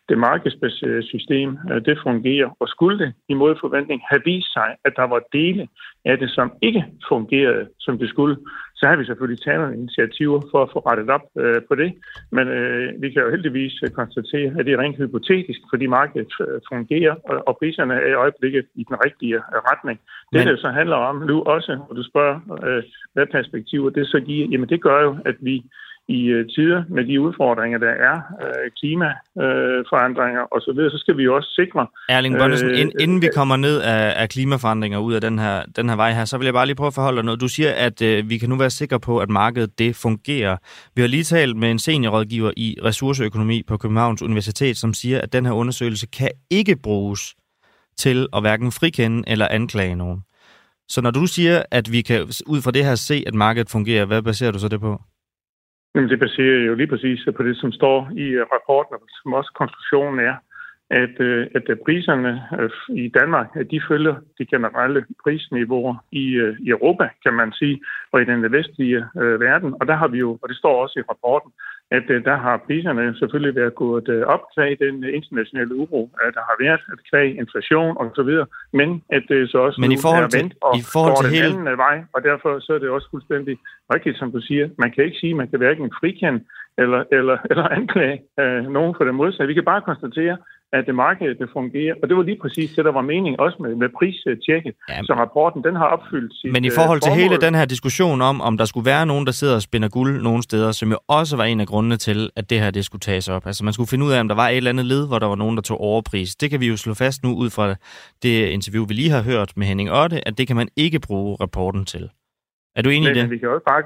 [0.09, 2.49] det markedsbaserede system, øh, det fungerer.
[2.61, 5.69] Og skulle det imod forventning have vist sig, at der var dele
[6.05, 8.37] af det, som ikke fungerede, som det skulle,
[8.81, 11.91] så har vi selvfølgelig taget nogle initiativer for at få rettet op øh, på det.
[12.37, 16.33] Men øh, vi kan jo heldigvis øh, konstatere, at det er rent hypotetisk, fordi markedet
[16.41, 19.99] øh, fungerer, og, og priserne er i øjeblikket i den rigtige øh, retning.
[20.33, 22.83] Det, Men- det så handler om nu også, og du spørger, øh,
[23.15, 25.65] hvad perspektiver det så giver, jamen det gør jo, at vi
[26.11, 31.23] i øh, tider med de udfordringer, der er, øh, klimaforandringer øh, osv., så skal vi
[31.23, 31.87] jo også sikre...
[32.09, 35.63] Erling Bonnesen, Øh, ind, inden vi kommer ned af, af klimaforandringer ud af den her,
[35.77, 37.41] den her vej her, så vil jeg bare lige prøve at forholde dig noget.
[37.41, 40.57] Du siger, at øh, vi kan nu være sikre på, at markedet det fungerer.
[40.95, 45.33] Vi har lige talt med en seniorrådgiver i ressourceøkonomi på Københavns Universitet, som siger, at
[45.33, 47.35] den her undersøgelse kan ikke bruges
[47.97, 50.21] til at hverken frikende eller anklage nogen.
[50.89, 54.05] Så når du siger, at vi kan ud fra det her se, at markedet fungerer,
[54.05, 55.01] hvad baserer du så det på?
[55.95, 59.33] Jamen, det baserer jo lige præcis på det, som står i øh, rapporten, og som
[59.33, 60.37] også konklusionen er,
[60.91, 62.43] at, øh, at øh, priserne
[62.97, 66.25] i Danmark, at de følger de generelle prisniveauer i,
[66.67, 67.81] i Europa, kan man sige,
[68.13, 69.75] og i den vestlige øh, verden.
[69.81, 71.53] Og der har vi jo, og det står også i rapporten,
[71.91, 76.11] at øh, der har priserne selvfølgelig været gået øh, op kvæg den øh, internationale uro,
[76.37, 79.93] der har været at kvæg inflation og så videre, men at det så også Men
[79.93, 82.51] i forhold er vendt og i forhold går til den hele- anden vej, og derfor
[82.67, 83.55] så er det også fuldstændig
[83.95, 84.69] rigtigt, som du siger.
[84.79, 86.41] Man kan ikke sige, at man kan hverken frikende
[86.83, 89.47] eller, eller, eller anklage øh, nogen for det modsatte.
[89.47, 90.37] Vi kan bare konstatere,
[90.73, 93.57] at det markedet det fungerer, og det var lige præcis det, der var mening, også
[93.61, 94.75] med, med pristjekket.
[94.89, 95.07] Jamen.
[95.07, 97.23] Så rapporten, den har opfyldt sit Men i øh, forhold til formål.
[97.23, 100.23] hele den her diskussion om, om der skulle være nogen, der sidder og spinder guld
[100.23, 103.01] nogle steder, som jo også var en af grundene til, at det her det skulle
[103.01, 103.47] tages op.
[103.47, 105.27] Altså man skulle finde ud af, om der var et eller andet led, hvor der
[105.27, 106.37] var nogen, der tog overpris.
[106.37, 107.75] Det kan vi jo slå fast nu ud fra
[108.23, 111.37] det interview, vi lige har hørt med Henning Otte, at det kan man ikke bruge
[111.41, 112.11] rapporten til.
[112.77, 113.31] Er du enig i Men det?
[113.31, 113.83] vi kan også bare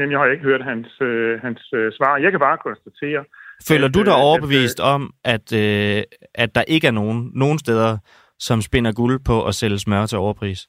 [0.00, 2.16] nemlig har jeg ikke hørt hans, øh, hans øh, svar.
[2.16, 3.24] Jeg kan bare konstatere,
[3.68, 6.02] Føler at, du dig øh, overbevist om, at, øh,
[6.34, 7.98] at der ikke er nogen, nogen steder,
[8.38, 10.60] som spinder guld på at sælge smør til overpris?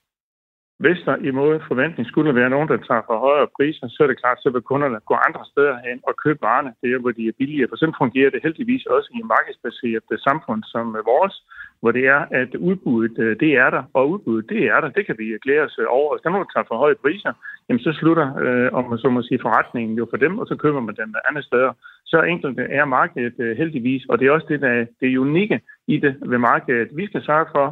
[0.84, 4.22] Hvis der imod forventning skulle være nogen, der tager for højere priser, så er det
[4.24, 7.40] klart, så vil kunderne gå andre steder hen og købe varerne der, hvor de er
[7.42, 7.70] billigere.
[7.70, 11.36] For sådan fungerer det heldigvis også i et markedsbaseret øh, samfund som øh, vores,
[11.82, 14.90] hvor det er, at udbuddet øh, det er der, og udbuddet det er der.
[14.90, 16.14] Det kan vi glæde os øh, over.
[16.14, 17.34] Hvis der er nogen, der tager for høje priser,
[17.68, 20.56] jamen så slutter, øh, om man så må sige, forretningen jo for dem, og så
[20.56, 21.72] køber man dem andre steder.
[22.06, 25.18] Så enkelt øh, er markedet øh, heldigvis, og det er også det, der er det
[25.18, 26.90] unikke i det ved markedet.
[26.96, 27.68] Vi skal sørge for,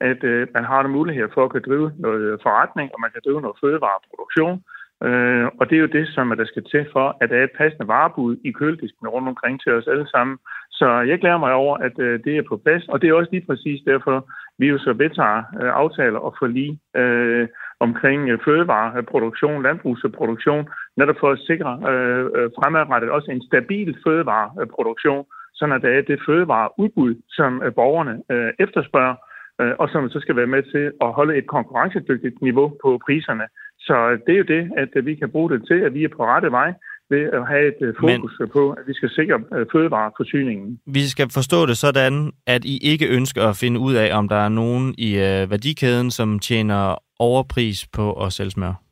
[0.00, 3.40] at øh, man har mulighed for at kunne drive noget forretning, og man kan drive
[3.40, 4.62] noget fødevareproduktion.
[5.06, 7.58] Øh, og det er jo det, som der skal til for, at der er et
[7.58, 10.36] passende varebud i køledisken rundt omkring til os alle sammen.
[10.78, 13.32] Så jeg glæder mig over, at øh, det er på plads, og det er også
[13.32, 17.48] lige præcis derfor, vi jo så vedtager øh, aftaler og forlig øh,
[17.80, 25.24] omkring øh, fødevareproduktion, landbrugsproduktion, netop for at sikre øh, øh, fremadrettet også en stabil fødevareproduktion,
[25.54, 29.16] sådan at der er det fødevareudbud, som øh, borgerne øh, efterspørger,
[29.60, 33.46] øh, og som så skal være med til at holde et konkurrencedygtigt niveau på priserne.
[33.78, 36.04] Så øh, det er jo det, at øh, vi kan bruge det til, at vi
[36.04, 36.72] er på rette vej
[37.10, 38.48] ved at have et øh, fokus Men...
[38.48, 40.80] på, at vi skal sikre øh, fødevareforsyningen.
[40.86, 44.36] Vi skal forstå det sådan, at I ikke ønsker at finde ud af, om der
[44.36, 48.85] er nogen i øh, værdikæden, som tjener overpris på at sælge smør.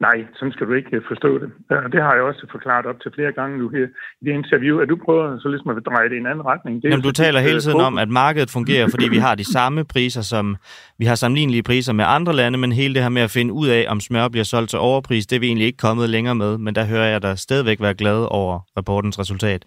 [0.00, 1.48] Nej, sådan skal du ikke øh, forstå det.
[1.92, 3.86] Det har jeg også forklaret op til flere gange nu her
[4.20, 6.82] i det interview, at du prøver så ligesom at dreje det i en anden retning.
[6.82, 9.52] Det Jamen, du taler hele øh, tiden om, at markedet fungerer, fordi vi har de
[9.52, 10.56] samme priser, som
[10.98, 13.68] vi har sammenlignelige priser med andre lande, men hele det her med at finde ud
[13.68, 16.58] af, om smør bliver solgt til overpris, det er vi egentlig ikke kommet længere med,
[16.58, 19.64] men der hører jeg dig stadigvæk være glad over rapportens resultat.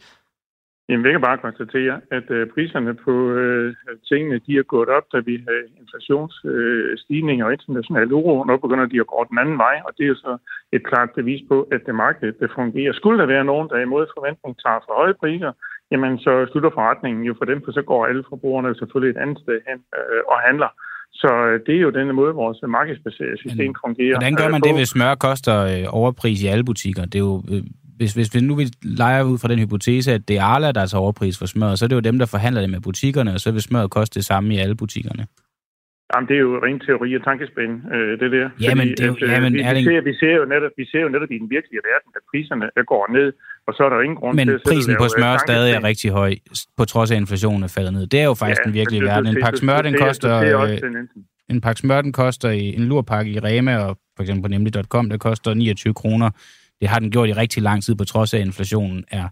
[0.90, 3.76] Jamen, vi kan bare konstatere, at øh, priserne på øh,
[4.10, 8.44] tingene, de er gået op, da vi havde inflationsstigninger og international uro.
[8.44, 10.34] Nu begynder de at gå den anden vej, og det er jo så
[10.76, 12.94] et klart bevis på, at det marked det fungerer.
[12.94, 15.52] Skulle der være nogen, der imod forventning tager for høje priser,
[15.92, 19.38] jamen så slutter forretningen jo for dem, for så går alle forbrugerne selvfølgelig et andet
[19.44, 20.72] sted hen øh, og handler.
[21.14, 24.16] Så øh, det er jo den måde, vores markedsbaserede system fungerer.
[24.16, 24.68] Hvordan gør øh, man på.
[24.68, 27.04] det, hvis smør koster øh, overpris i alle butikker?
[27.06, 27.36] Det er jo,
[28.02, 28.70] hvis, hvis vi nu vil
[29.04, 31.86] lege ud fra den hypotese, at det er Arla, der tager overpris for smør, så
[31.86, 34.26] er det jo dem, der forhandler det med butikkerne, og så vil smøret koste det
[34.26, 35.24] samme i alle butikkerne.
[36.12, 38.50] Jamen, det er jo ren teori og tankespænd, øh, det der.
[38.68, 40.86] Jamen, det er jo- at, øh, jamen, vi, vi, ser, vi, ser jo netop, vi
[40.92, 43.28] ser jo netop i den virkelige verden, at priserne øh, går ned,
[43.68, 45.84] og så er der jo ingen grund Men til og prisen på smør stadig er
[45.92, 46.32] rigtig høj,
[46.78, 48.04] på trods af at inflationen er faldet ned.
[48.14, 49.28] Det er jo faktisk Ja, den virkelige men verden.
[49.36, 50.34] En pakke smør, den koster...
[51.54, 55.10] En pakke smør, den koster i en lurpakke i Rema, og for eksempel på nemlig.com,
[55.10, 56.30] der koster 29 kroner.
[56.82, 59.30] Det har den gjort i rigtig lang tid, på trods af, at inflationen er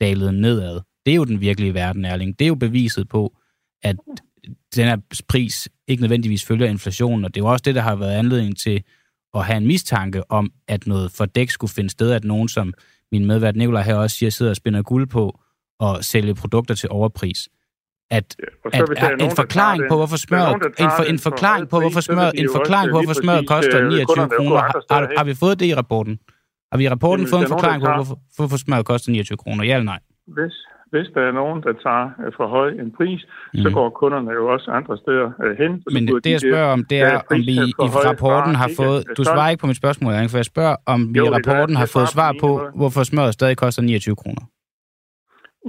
[0.00, 0.80] dalet nedad.
[1.06, 2.38] Det er jo den virkelige verden, Erling.
[2.38, 3.36] Det er jo beviset på,
[3.82, 3.96] at
[4.76, 4.96] den her
[5.28, 8.58] pris ikke nødvendigvis følger inflationen, og det er jo også det, der har været anledning
[8.58, 8.82] til
[9.34, 12.74] at have en mistanke om, at noget fordæk skulle finde sted, at nogen, som
[13.12, 15.40] min medvært Nikolaj her også siger, sidder og spinder guld på
[15.80, 17.48] og sælge produkter til overpris.
[18.10, 21.68] At, så at, at nogen, en forklaring på, hvorfor der en, for, en for forklaring
[21.68, 24.60] på, hvorfor de en forklaring på, hvorfor præcis, koster øh, 29 kunderne vil gå kroner.
[24.60, 26.18] Har, har, har vi fået det i rapporten?
[26.74, 29.64] Har vi i rapporten Jamen, fået en forklaring på, hvorfor, hvorfor smøret koster 29 kroner?
[29.64, 30.00] Ja eller nej?
[30.36, 30.54] Hvis,
[30.94, 33.20] hvis der er nogen, der tager øh, for høj en pris,
[33.54, 33.60] mm.
[33.62, 33.74] så Mm.
[33.74, 35.72] går kunderne jo også andre steder øh, hen.
[35.94, 37.56] Men burde det, jeg spørger om, det er, om vi
[37.86, 39.04] i rapporten har fået...
[39.18, 41.76] Du svarer ikke på mit spørgsmål, for jeg spørger, om vi Jo, i det rapporten
[41.76, 44.42] har fået svar på hvorfor smøret stadig koster 29 kroner.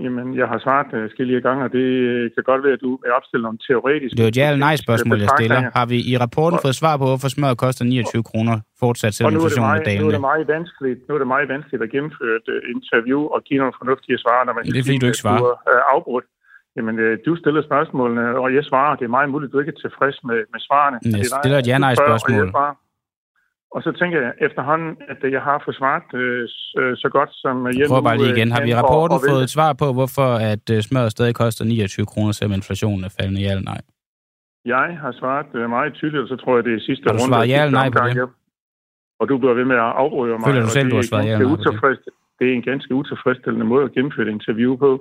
[0.03, 2.91] Jamen, jeg har svaret øh, forskellige gange, og det øh, kan godt være, at du
[3.07, 4.13] er opstillet nogle teoretiske...
[4.15, 5.61] Det er jo et ja eller nej spørgsmål, jeg stiller.
[5.77, 9.29] Har vi i rapporten fået svar på, hvorfor smøret koster 29 kroner fortsat, Og er,
[9.29, 11.89] det inflationen er meget, nu er det meget vanskeligt, nu er det meget vanskeligt at
[11.95, 15.07] gennemføre et uh, interview og give nogle fornuftige svar, når man Det er fordi, du
[15.11, 15.41] ikke svarer.
[15.75, 16.25] er uh, afbrudt.
[16.77, 16.95] Jamen,
[17.27, 18.93] du stiller spørgsmålene, og jeg svarer.
[18.99, 20.97] Det er meget muligt, at du ikke er tilfreds med, med svarene.
[21.03, 22.71] Jeg er stiller et ja-nej du spørger,
[23.75, 26.41] og så tænker jeg efterhånden, at jeg har forsvaret øh,
[26.79, 28.51] øh, så godt som jeg nu, bare lige øh, igen.
[28.51, 32.05] Har vi i rapporten fået et svar på, hvorfor at øh, smøret stadig koster 29
[32.11, 33.41] kroner, selvom inflationen er faldende?
[33.45, 33.81] Ja eller nej?
[34.73, 37.31] Jeg har svaret meget tydeligt, og så tror jeg, det er sidste Har du runde.
[37.31, 38.15] svaret ja eller nej på det?
[38.15, 38.33] jeg-
[39.19, 40.47] Og du bliver ved med at afbryde mig.
[40.49, 41.99] Føler du selv, du har svaret ja eller nej på det?
[42.39, 44.91] Det er en ganske utilfredsstillende måde at gennemføre et interview på.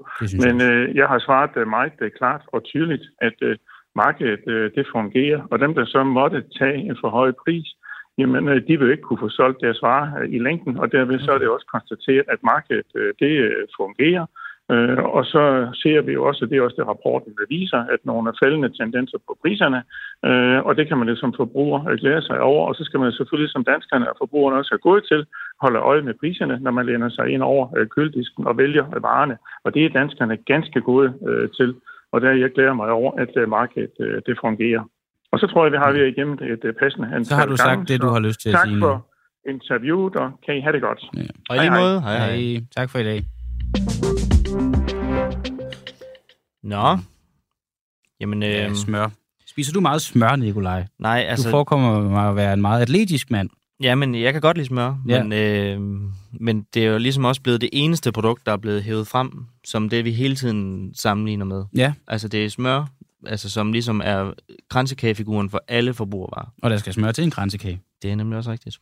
[0.45, 0.71] Men jeg.
[0.73, 3.57] øh, jeg har svaret meget klart og tydeligt, at øh,
[4.03, 7.67] markedet øh, det fungerer, og dem, der så måtte tage en for høj pris,
[8.19, 11.19] jamen øh, de vil ikke kunne få solgt deres varer øh, i længden, og derved
[11.19, 13.33] så er det også konstateret, at markedet øh, det
[13.77, 14.27] fungerer.
[14.71, 15.45] Øh, og så
[15.83, 19.19] ser vi jo også, det er også det rapporten der viser, at nogle faldende tendenser
[19.27, 19.83] på priserne,
[20.25, 23.13] øh, og det kan man jo som forbruger glæde sig over, og så skal man
[23.13, 25.27] selvfølgelig som danskerne og forbrugerne også have gået til,
[25.61, 29.37] holde øje med priserne, når man læner sig ind over køledisken og vælger varerne.
[29.65, 31.75] Og det er danskerne ganske gode øh, til,
[32.13, 34.85] og der jeg glæder mig over, at markedet det fungerer.
[35.35, 37.57] Og så tror jeg, vi har været igennem et øh, passende antal Så har du
[37.57, 38.81] sagt gange, det, du har lyst til at Tak sige nu.
[38.87, 39.07] for
[39.49, 41.01] interviewet, og kan I have det godt.
[41.17, 41.21] Ja.
[41.51, 42.37] Og i lige måde, hej hej.
[42.37, 42.61] Hej.
[42.77, 43.21] Tak for i dag.
[46.63, 46.99] Nå.
[48.21, 49.09] Jamen, øh, Ja, smør.
[49.47, 50.85] Spiser du meget smør, Nikolaj?
[50.99, 51.49] nej, Altså...
[51.49, 53.51] Du forekommer mig at være en meget atletisk mand.
[53.83, 55.23] Ja, men jeg kan godt lide smør, ja.
[55.23, 55.81] men, øh,
[56.41, 59.31] men det er jo ligesom også blevet det eneste produkt, der er blevet hævet frem,
[59.65, 61.65] som det, vi hele tiden sammenligner med.
[61.77, 61.93] Ja.
[62.09, 62.85] Altså, det er smør,
[63.27, 64.33] altså, som ligesom er
[64.71, 66.49] kransekagefiguren for alle forbrugervarer.
[66.63, 67.81] Og der skal smør til en kransekage.
[68.03, 68.79] Det er nemlig også rigtigt.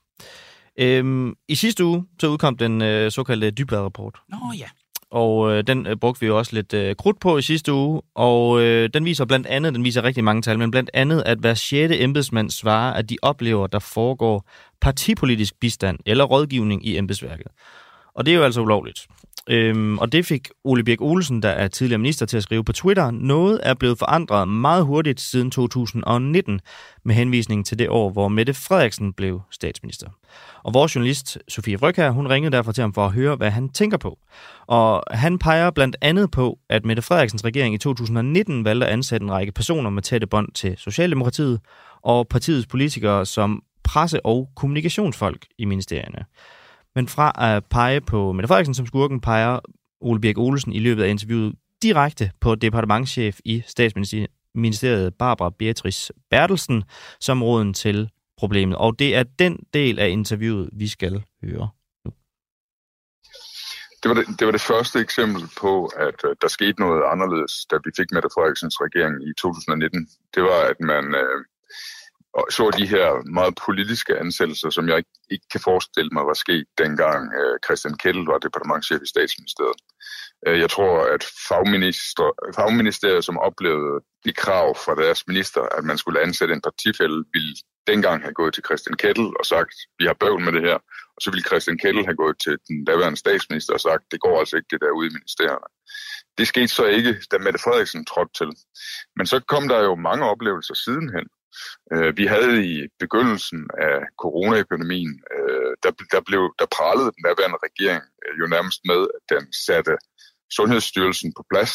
[0.78, 4.18] Øhm, I sidste uge, så udkom den øh, såkaldte Dybvad-rapport.
[4.28, 4.66] Nå ja.
[5.10, 8.02] Og øh, den øh, brugte vi jo også lidt øh, krudt på i sidste uge,
[8.14, 11.38] og øh, den viser blandt andet, den viser rigtig mange tal, men blandt andet, at
[11.38, 14.48] hver sjette embedsmand svarer, at de oplever, at der foregår
[14.80, 17.46] partipolitisk bistand eller rådgivning i embedsværket.
[18.14, 19.06] Og det er jo altså ulovligt.
[19.50, 22.72] Øhm, og det fik Ole Birk Olsen, der er tidligere minister, til at skrive på
[22.72, 23.10] Twitter.
[23.10, 26.60] Noget er blevet forandret meget hurtigt siden 2019,
[27.04, 30.06] med henvisning til det år, hvor Mette Frederiksen blev statsminister.
[30.62, 33.68] Og vores journalist, Sofie Frøkær, hun ringede derfor til ham for at høre, hvad han
[33.68, 34.18] tænker på.
[34.66, 39.24] Og han peger blandt andet på, at Mette Frederiksens regering i 2019 valgte at ansætte
[39.24, 41.60] en række personer med tætte bånd til Socialdemokratiet
[42.02, 46.24] og partiets politikere som presse- og kommunikationsfolk i ministerierne.
[46.94, 49.58] Men fra at pege på Mette Frederiksen som skurken, peger
[50.00, 56.84] Ole Birk Olsen i løbet af interviewet direkte på departementschef i statsministeriet Barbara Beatrice Bertelsen
[57.20, 58.76] som råden til problemet.
[58.76, 61.68] Og det er den del af interviewet, vi skal høre.
[64.02, 67.52] Det var det, det var det første eksempel på, at øh, der skete noget anderledes,
[67.70, 70.08] da vi fik Mette Frederiksens regering i 2019.
[70.34, 71.36] Det var, at man øh,
[72.34, 73.08] og så de her
[73.38, 77.96] meget politiske ansættelser, som jeg ikke, ikke kan forestille mig var sket dengang øh, Christian
[78.02, 79.80] Kettel var departementchef i statsministeriet.
[80.46, 85.98] Øh, jeg tror, at fagminister, fagministeriet, som oplevede de krav fra deres minister, at man
[85.98, 87.54] skulle ansætte en partifælde, ville
[87.86, 90.78] dengang have gået til Christian Kettel og sagt, vi har bøvl med det her.
[91.16, 94.38] Og så ville Christian Kettel have gået til den daværende statsminister og sagt, det går
[94.40, 95.68] altså ikke det der ude i ministerierne.
[96.38, 98.50] Det skete så ikke, da Mette Frederiksen trådte til.
[99.16, 101.26] Men så kom der jo mange oplevelser sidenhen.
[101.92, 107.58] Øh, Vi havde i begyndelsen af coronaepidemien, øh, der, der, blev, der pralede den daværende
[107.68, 109.94] regering øh, jo nærmest med, at den satte
[110.58, 111.72] Sundhedsstyrelsen på plads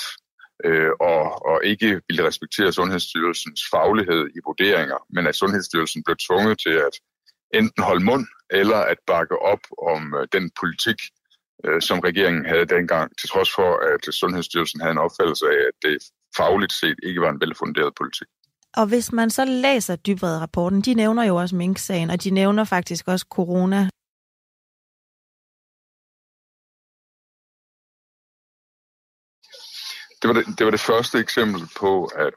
[0.66, 6.60] øh, og, og ikke ville respektere Sundhedsstyrelsens faglighed i vurderinger, men at Sundhedsstyrelsen blev tvunget
[6.60, 6.96] til at
[7.54, 9.64] enten holde mund eller at bakke op
[9.94, 11.00] om øh, den politik,
[11.66, 15.76] øh, som regeringen havde dengang, til trods for, at Sundhedsstyrelsen havde en opfattelse af, at
[15.86, 15.98] det
[16.38, 18.28] fagligt set ikke var en velfunderet politik.
[18.80, 23.08] Og hvis man så læser Dybred-rapporten, de nævner jo også Mink-sagen, og de nævner faktisk
[23.08, 23.82] også corona.
[30.22, 32.34] Det var det, det var det første eksempel på, at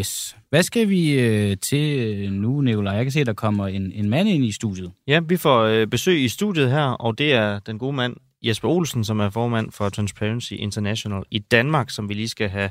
[0.00, 0.36] Yes.
[0.50, 2.94] Hvad skal vi øh, til nu, Nicolaj?
[2.94, 4.92] Jeg kan se, at der kommer en, en mand ind i studiet.
[5.06, 8.68] Ja, vi får øh, besøg i studiet her, og det er den gode mand Jesper
[8.68, 12.70] Olsen, som er formand for Transparency International i Danmark, som vi lige skal have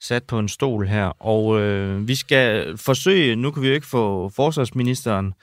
[0.00, 1.06] sat på en stol her.
[1.22, 5.34] Og øh, vi skal forsøge, nu kan vi jo ikke få forsvarsministeren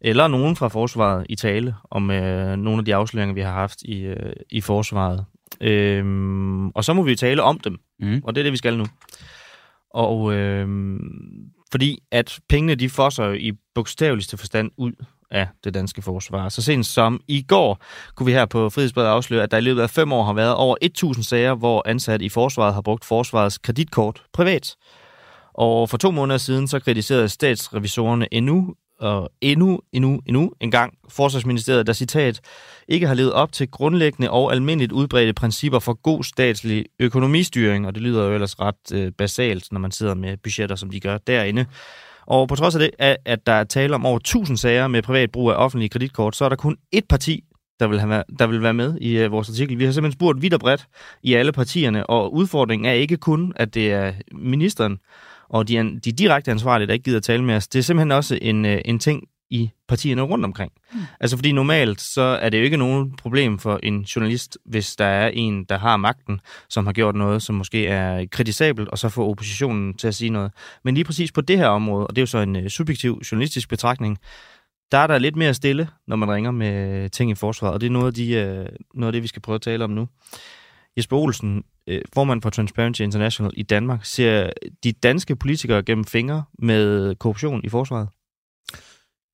[0.00, 3.82] eller nogen fra forsvaret i tale om øh, nogle af de afsløringer, vi har haft
[3.82, 5.24] i, øh, i forsvaret.
[5.60, 6.04] Øh,
[6.74, 8.20] og så må vi tale om dem, mm.
[8.24, 8.86] og det er det, vi skal nu.
[9.94, 10.68] Og øh,
[11.70, 14.92] fordi at pengene, de fosser i bogstaveligste forstand ud
[15.30, 16.48] af det danske forsvar.
[16.48, 17.78] Så sent som i går
[18.14, 20.54] kunne vi her på Frihedsbredet afsløre, at der i løbet af fem år har været
[20.54, 20.76] over
[21.14, 24.76] 1.000 sager, hvor ansatte i forsvaret har brugt forsvarets kreditkort privat.
[25.54, 30.94] Og for to måneder siden så kritiserede statsrevisorerne endnu og endnu, endnu, endnu en gang
[31.08, 32.40] Forsvarsministeriet, der citat,
[32.88, 37.94] ikke har levet op til grundlæggende og almindeligt udbredte principper for god statslig økonomistyring, og
[37.94, 41.18] det lyder jo ellers ret øh, basalt, når man sidder med budgetter, som de gør
[41.18, 41.66] derinde.
[42.26, 42.90] Og på trods af det,
[43.24, 46.44] at der er tale om over 1000 sager med privat brug af offentlige kreditkort, så
[46.44, 47.44] er der kun ét parti,
[47.80, 49.78] der vil, have, der vil være med i uh, vores artikel.
[49.78, 50.86] Vi har simpelthen spurgt vidt og bredt
[51.22, 54.98] i alle partierne, og udfordringen er ikke kun, at det er ministeren
[55.48, 57.68] og de, de direkte ansvarlige, der ikke gider tale med os.
[57.68, 60.72] Det er simpelthen også en, uh, en ting i partierne rundt omkring.
[60.92, 61.00] Mm.
[61.20, 65.04] Altså fordi normalt, så er det jo ikke nogen problem for en journalist, hvis der
[65.04, 69.08] er en, der har magten, som har gjort noget, som måske er kritisabelt, og så
[69.08, 70.52] får oppositionen til at sige noget.
[70.84, 73.22] Men lige præcis på det her område, og det er jo så en uh, subjektiv
[73.32, 74.18] journalistisk betragtning,
[74.92, 77.86] der er der lidt mere stille, når man ringer med ting i forsvaret, og det
[77.86, 80.08] er noget af, de, uh, noget af det, vi skal prøve at tale om nu.
[80.96, 84.50] Jesper Olsen, øh, formand for Transparency International i Danmark, ser
[84.84, 88.08] de danske politikere gennem fingre med korruption i forsvaret?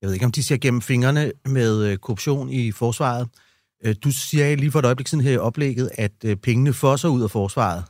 [0.01, 3.27] Jeg ved ikke, om de ser gennem fingrene med øh, korruption i forsvaret.
[3.85, 7.23] Øh, du siger lige for et øjeblik siden her i oplægget, at pengene fosser ud
[7.23, 7.83] af forsvaret.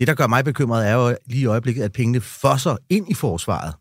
[0.00, 3.14] Det, der gør mig bekymret, er jo lige i øjeblikket, at pengene fosser ind i
[3.14, 3.74] forsvaret.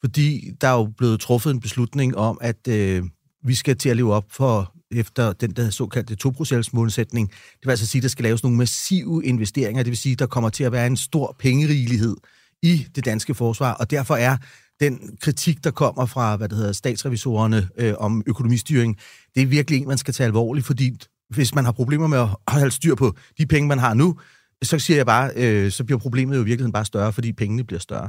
[0.00, 3.04] Fordi der er jo blevet truffet en beslutning om, at øh,
[3.44, 6.32] vi skal til at leve op for efter den der såkaldte 2
[6.72, 7.30] målsætning.
[7.30, 9.82] Det vil altså sige, at der skal laves nogle massive investeringer.
[9.82, 12.16] Det vil sige, at der kommer til at være en stor pengerigelighed
[12.62, 14.36] i det danske forsvar, og derfor er
[14.80, 18.98] den kritik, der kommer fra hvad det hedder, statsrevisorerne øh, om økonomistyring,
[19.34, 20.96] det er virkelig en, man skal tage alvorligt, fordi
[21.30, 24.18] hvis man har problemer med at holde styr på de penge, man har nu,
[24.62, 27.64] så siger jeg bare, øh, så bliver problemet jo i virkeligheden bare større, fordi pengene
[27.64, 28.08] bliver større.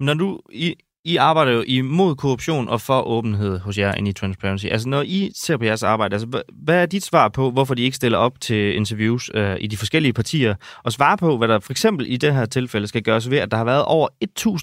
[0.00, 0.74] Når du i,
[1.04, 4.66] i arbejder jo imod korruption og for åbenhed hos jer inde i Transparency.
[4.66, 7.82] Altså, når I ser på jeres arbejde, altså, hvad er dit svar på, hvorfor de
[7.82, 11.58] ikke stiller op til interviews øh, i de forskellige partier, og svare på, hvad der
[11.58, 14.08] for eksempel i det her tilfælde skal gøres ved, at der har været over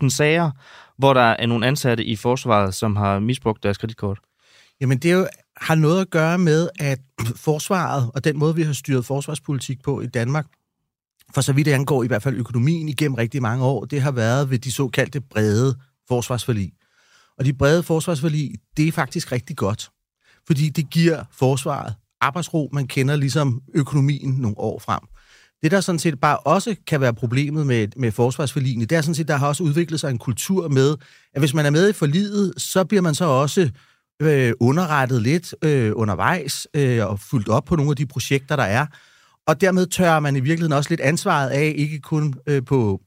[0.04, 0.52] 1.000 sager,
[0.98, 4.20] hvor der er nogle ansatte i forsvaret, som har misbrugt deres kreditkort?
[4.82, 5.28] Jamen, det jo,
[5.62, 7.00] har noget at gøre med, at
[7.36, 10.46] forsvaret og den måde, vi har styret forsvarspolitik på i Danmark,
[11.34, 14.12] for så vidt det angår i hvert fald økonomien igennem rigtig mange år, det har
[14.12, 15.76] været ved de såkaldte brede
[16.08, 16.72] forsvarsforlig.
[17.38, 19.90] Og de brede forsvarsforlig, det er faktisk rigtig godt,
[20.48, 25.00] fordi det giver forsvaret arbejdsro, man kender ligesom økonomien nogle år frem.
[25.64, 29.16] Det, der sådan set bare også kan være problemet med, med forsvarsforligene, det er sådan
[29.16, 30.96] set, der har også udviklet sig en kultur med,
[31.34, 33.70] at hvis man er med i forliget, så bliver man så også
[34.22, 38.64] øh, underrettet lidt øh, undervejs øh, og fuldt op på nogle af de projekter, der
[38.64, 38.86] er.
[39.48, 43.02] Og dermed tør man i virkeligheden også lidt ansvaret af, ikke kun øh, på,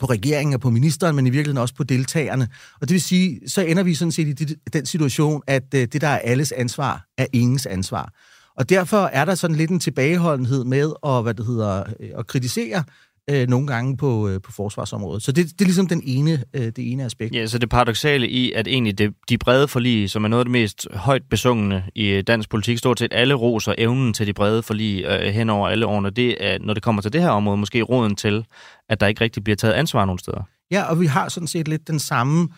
[0.00, 2.48] på regeringen og på ministeren, men i virkeligheden også på deltagerne.
[2.80, 6.00] Og det vil sige, så ender vi sådan set i den situation, at øh, det,
[6.00, 8.12] der er alles ansvar, er ingens ansvar.
[8.56, 12.26] Og derfor er der sådan lidt en tilbageholdenhed med at, hvad det hedder, øh, at
[12.26, 12.84] kritisere
[13.30, 15.22] øh, nogle gange på, øh, på forsvarsområdet.
[15.22, 17.34] Så det, det er ligesom den ene, øh, det ene aspekt.
[17.34, 20.44] Ja, så det paradoxale i, at egentlig det, de brede forlig, som er noget af
[20.44, 24.62] det mest højt besungende i dansk politik, stort set alle roser evnen til de brede
[24.62, 27.56] forlig øh, hen over alle årene, det er, når det kommer til det her område,
[27.56, 28.46] måske råden til,
[28.88, 30.42] at der ikke rigtig bliver taget ansvar nogen steder.
[30.70, 32.48] Ja, og vi har sådan set lidt den samme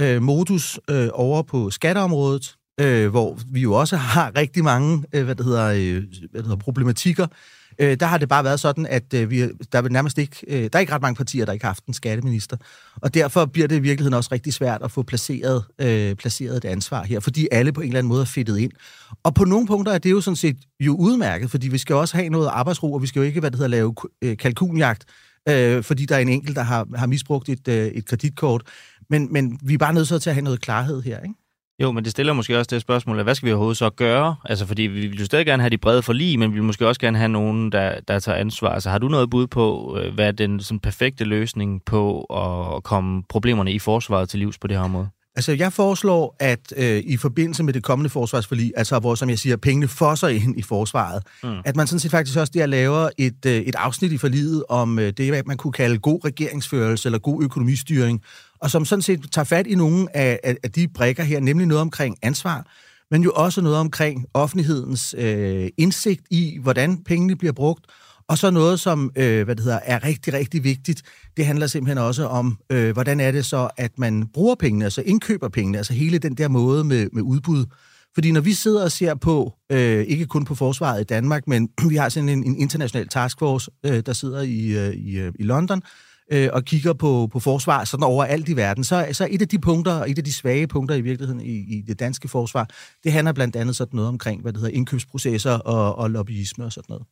[0.00, 5.24] øh, modus øh, over på skatteområdet, øh, hvor vi jo også har rigtig mange øh,
[5.24, 7.26] hvad det hedder, øh, hvad det hedder, problematikker
[7.80, 10.62] Øh, der har det bare været sådan, at øh, vi, der er nærmest ikke, øh,
[10.62, 12.56] der er ikke ret mange partier, der ikke har haft en skatteminister.
[12.96, 16.64] Og derfor bliver det i virkeligheden også rigtig svært at få placeret, øh, placeret et
[16.64, 18.72] ansvar her, fordi alle på en eller anden måde er fedtet ind.
[19.22, 22.16] Og på nogle punkter er det jo sådan set jo udmærket, fordi vi skal også
[22.16, 25.04] have noget arbejdsro, og vi skal jo ikke, hvad det hedder, lave øh, kalkunjagt,
[25.48, 28.62] øh, fordi der er en enkelt, der har, har misbrugt et, øh, et kreditkort.
[29.10, 31.34] Men, men vi er bare nødt til at have noget klarhed her, ikke?
[31.82, 34.36] Jo, men det stiller måske også det spørgsmål, at hvad skal vi overhovedet så gøre?
[34.44, 36.88] Altså, fordi vi vil jo stadig gerne have de brede forlig, men vi vil måske
[36.88, 38.68] også gerne have nogen, der, der tager ansvar.
[38.68, 42.82] Altså, har du noget bud på, øh, hvad er den sådan, perfekte løsning på at
[42.82, 45.08] komme problemerne i forsvaret til livs på det her område?
[45.36, 49.38] Altså, jeg foreslår, at øh, i forbindelse med det kommende forsvarsforlig, altså hvor, som jeg
[49.38, 51.56] siger, pengene fosser ind i forsvaret, mm.
[51.64, 54.98] at man sådan set faktisk også der laver et, øh, et afsnit i forliget om
[54.98, 58.22] øh, det, man kunne kalde god regeringsførelse eller god økonomistyring,
[58.60, 61.66] og som sådan set tager fat i nogle af, af, af de brækker her, nemlig
[61.66, 62.66] noget omkring ansvar,
[63.10, 67.86] men jo også noget omkring offentlighedens øh, indsigt i, hvordan pengene bliver brugt,
[68.28, 71.02] og så noget, som øh, hvad det hedder, er rigtig, rigtig vigtigt,
[71.36, 75.02] det handler simpelthen også om, øh, hvordan er det så, at man bruger pengene, altså
[75.02, 77.64] indkøber pengene, altså hele den der måde med, med udbud.
[78.14, 81.68] Fordi når vi sidder og ser på, øh, ikke kun på forsvaret i Danmark, men
[81.90, 85.42] vi har sådan en, en international taskforce, øh, der sidder i, øh, i, øh, i
[85.42, 89.42] London, øh, øh, og kigger på, på forsvar sådan overalt i verden, så, så et
[89.42, 92.68] af de punkter, et af de svage punkter i virkeligheden i, i det danske forsvar,
[93.04, 96.72] det handler blandt andet sådan noget omkring, hvad det hedder, indkøbsprocesser og, og lobbyisme og
[96.72, 97.06] sådan noget.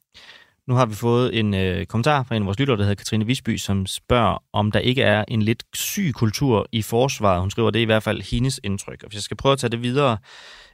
[0.69, 3.27] Nu har vi fået en øh, kommentar fra en af vores lyttere, der hedder Katrine
[3.27, 7.41] Visby, som spørger, om der ikke er en lidt syg kultur i forsvaret.
[7.41, 9.03] Hun skriver, det er i hvert fald hendes indtryk.
[9.03, 10.19] Og hvis jeg skal prøve at tage det videre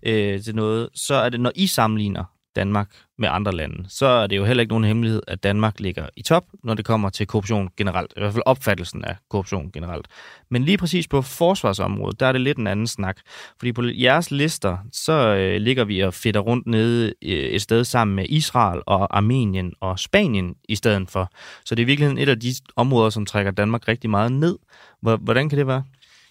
[0.06, 2.24] øh, til noget, så er det, når I sammenligner
[2.56, 2.88] Danmark
[3.18, 6.22] med andre lande, så er det jo heller ikke nogen hemmelighed, at Danmark ligger i
[6.22, 8.12] top, når det kommer til korruption generelt.
[8.16, 10.08] I hvert fald opfattelsen af korruption generelt.
[10.50, 13.16] Men lige præcis på forsvarsområdet, der er det lidt en anden snak.
[13.58, 17.84] Fordi på jeres lister, så øh, ligger vi og fedter rundt nede øh, et sted
[17.84, 21.30] sammen med Israel og Armenien og Spanien i stedet for.
[21.64, 24.58] Så det er virkelig et af de områder, som trækker Danmark rigtig meget ned.
[25.00, 25.84] Hvordan kan det være?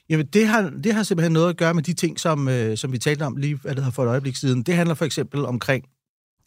[0.10, 2.92] Jamen, det har, det har simpelthen noget at gøre med de ting, som, øh, som
[2.92, 4.64] vi talte om lige hvad det for et øjeblik siden.
[4.64, 5.86] Det handler for eksempel omkring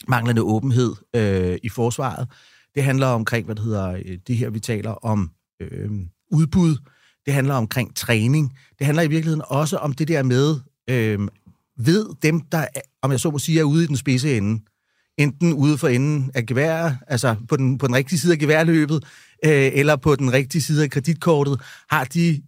[0.09, 2.29] manglende åbenhed øh, i forsvaret.
[2.75, 5.31] Det handler omkring, hvad det hedder, øh, det her, vi taler om
[5.61, 5.91] øh,
[6.31, 6.77] udbud.
[7.27, 8.53] Det handler omkring træning.
[8.79, 11.19] Det handler i virkeligheden også om det der med, øh,
[11.79, 12.67] ved dem, der,
[13.03, 14.65] om jeg så må sige, er ude i den spidse ende,
[15.19, 19.05] enten ude for enden af geværet, altså på den, på den rigtige side af geværløbet,
[19.45, 22.43] øh, eller på den rigtige side af kreditkortet, har de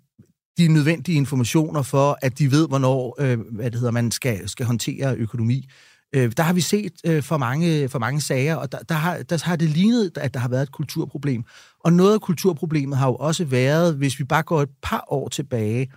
[0.59, 4.67] de nødvendige informationer for, at de ved, hvornår øh, hvad det hedder, man skal, skal
[4.67, 5.69] håndtere økonomi.
[6.15, 9.23] Øh, der har vi set øh, for, mange, for mange sager, og der, der, har,
[9.23, 11.45] der har det lignet, at der har været et kulturproblem.
[11.85, 15.29] Og noget af kulturproblemet har jo også været, hvis vi bare går et par år
[15.29, 15.93] tilbage,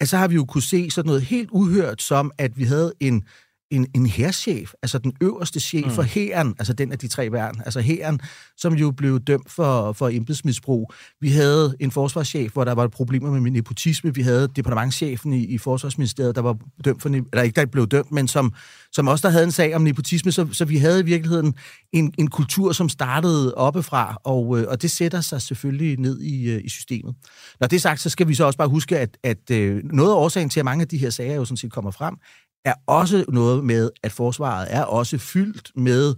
[0.00, 2.92] at så har vi jo kunne se sådan noget helt uhørt, som at vi havde
[3.00, 3.24] en
[3.70, 5.90] en, en herrchef, altså den øverste chef mm.
[5.90, 8.20] for hæren, altså den af de tre værn, altså hæren,
[8.56, 10.92] som jo blev dømt for, for embedsmisbrug.
[11.20, 14.14] Vi havde en forsvarschef, hvor der var problemer med nepotisme.
[14.14, 18.12] Vi havde departementchefen i, i Forsvarsministeriet, der var dømt for, eller ikke der blev dømt,
[18.12, 18.54] men som,
[18.92, 21.54] som også der havde en sag om nepotisme, så, så vi havde i virkeligheden
[21.92, 26.50] en, en kultur, som startede oppefra, og, øh, og det sætter sig selvfølgelig ned i,
[26.50, 27.14] øh, i systemet.
[27.60, 30.10] Når det er sagt, så skal vi så også bare huske, at, at øh, noget
[30.10, 32.16] af årsagen til, at mange af de her sager jo sådan set kommer frem,
[32.64, 36.14] er også noget med, at forsvaret er også fyldt med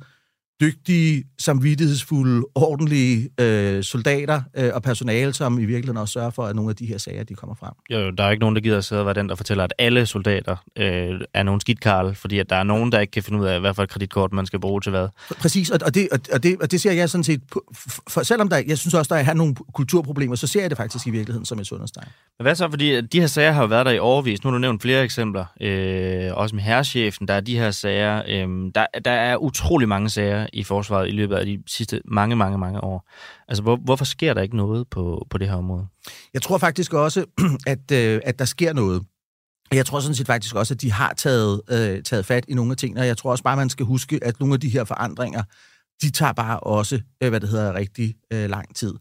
[0.60, 6.56] dygtige, samvittighedsfulde, ordentlige øh, soldater øh, og personale, som i virkeligheden også sørger for, at
[6.56, 7.72] nogle af de her sager, de kommer frem.
[7.90, 9.72] Jo, der er ikke nogen, der gider at sidde og være den, der fortæller, at
[9.78, 13.40] alle soldater øh, er nogle skidkarl, fordi at der er nogen, der ikke kan finde
[13.40, 15.08] ud af, hvad for et kreditkort man skal bruge til hvad.
[15.38, 17.40] Præcis, og, og, det, og, det, og det ser jeg sådan set,
[18.08, 21.06] for, selvom der, jeg synes også, der er nogle kulturproblemer, så ser jeg det faktisk
[21.06, 22.08] i virkeligheden som et sundhedstegn.
[22.38, 24.44] Men hvad så, fordi de her sager har jo været der i overvis.
[24.44, 28.22] Nu har du nævnt flere eksempler, øh, også med herrechefen, der er de her sager.
[28.28, 32.36] Øh, der, der er utrolig mange sager i forsvaret i løbet af de sidste mange,
[32.36, 33.10] mange, mange år.
[33.48, 35.86] Altså, hvor, hvorfor sker der ikke noget på, på det her område?
[36.34, 37.24] Jeg tror faktisk også,
[37.66, 39.02] at, øh, at der sker noget.
[39.72, 42.70] Jeg tror sådan set faktisk også, at de har taget, øh, taget fat i nogle
[42.70, 44.84] af tingene, og jeg tror også bare, man skal huske, at nogle af de her
[44.84, 45.42] forandringer,
[46.02, 48.94] de tager bare også, øh, hvad det hedder, rigtig øh, lang tid.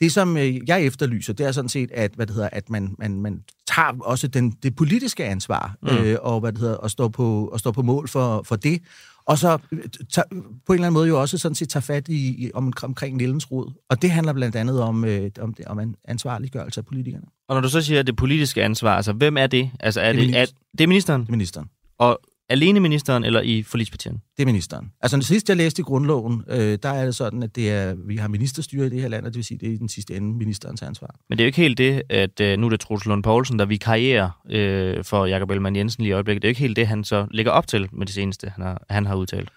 [0.00, 2.94] Det, som øh, jeg efterlyser, det er sådan set, at, hvad det hedder, at man,
[2.98, 5.88] man, man tager også den, det politiske ansvar, mm.
[5.88, 8.82] øh, og hvad det hedder, og står på, og står på mål for, for det,
[9.28, 9.78] og så øh,
[10.12, 10.26] tager,
[10.66, 13.16] på en eller anden måde jo også sådan set tager fat i, i om, omkring
[13.16, 13.72] Nillens råd.
[13.90, 17.24] Og det handler blandt andet om, øh, om, det, om ansvarliggørelse af politikerne.
[17.48, 19.70] Og når du så siger det politiske ansvar, altså hvem er det?
[19.80, 20.46] Altså er det, det, er,
[20.78, 21.20] det er ministeren?
[21.20, 21.68] Det er ministeren.
[21.98, 24.18] Og alene ministeren eller i forlispartierne?
[24.36, 24.92] Det er ministeren.
[25.00, 27.94] Altså, den sidste, jeg læste i grundloven, øh, der er det sådan, at det er,
[28.06, 29.88] vi har ministerstyre i det her land, og det vil sige, det er i den
[29.88, 31.14] sidste ende ministerens ansvar.
[31.28, 33.58] Men det er jo ikke helt det, at øh, nu er det Troels Lund Poulsen,
[33.58, 36.42] der vi karrierer øh, for Jakob Ellemann Jensen lige i øjeblikket.
[36.42, 38.64] Det er jo ikke helt det, han så lægger op til med det seneste, han
[38.64, 39.48] har, han har udtalt.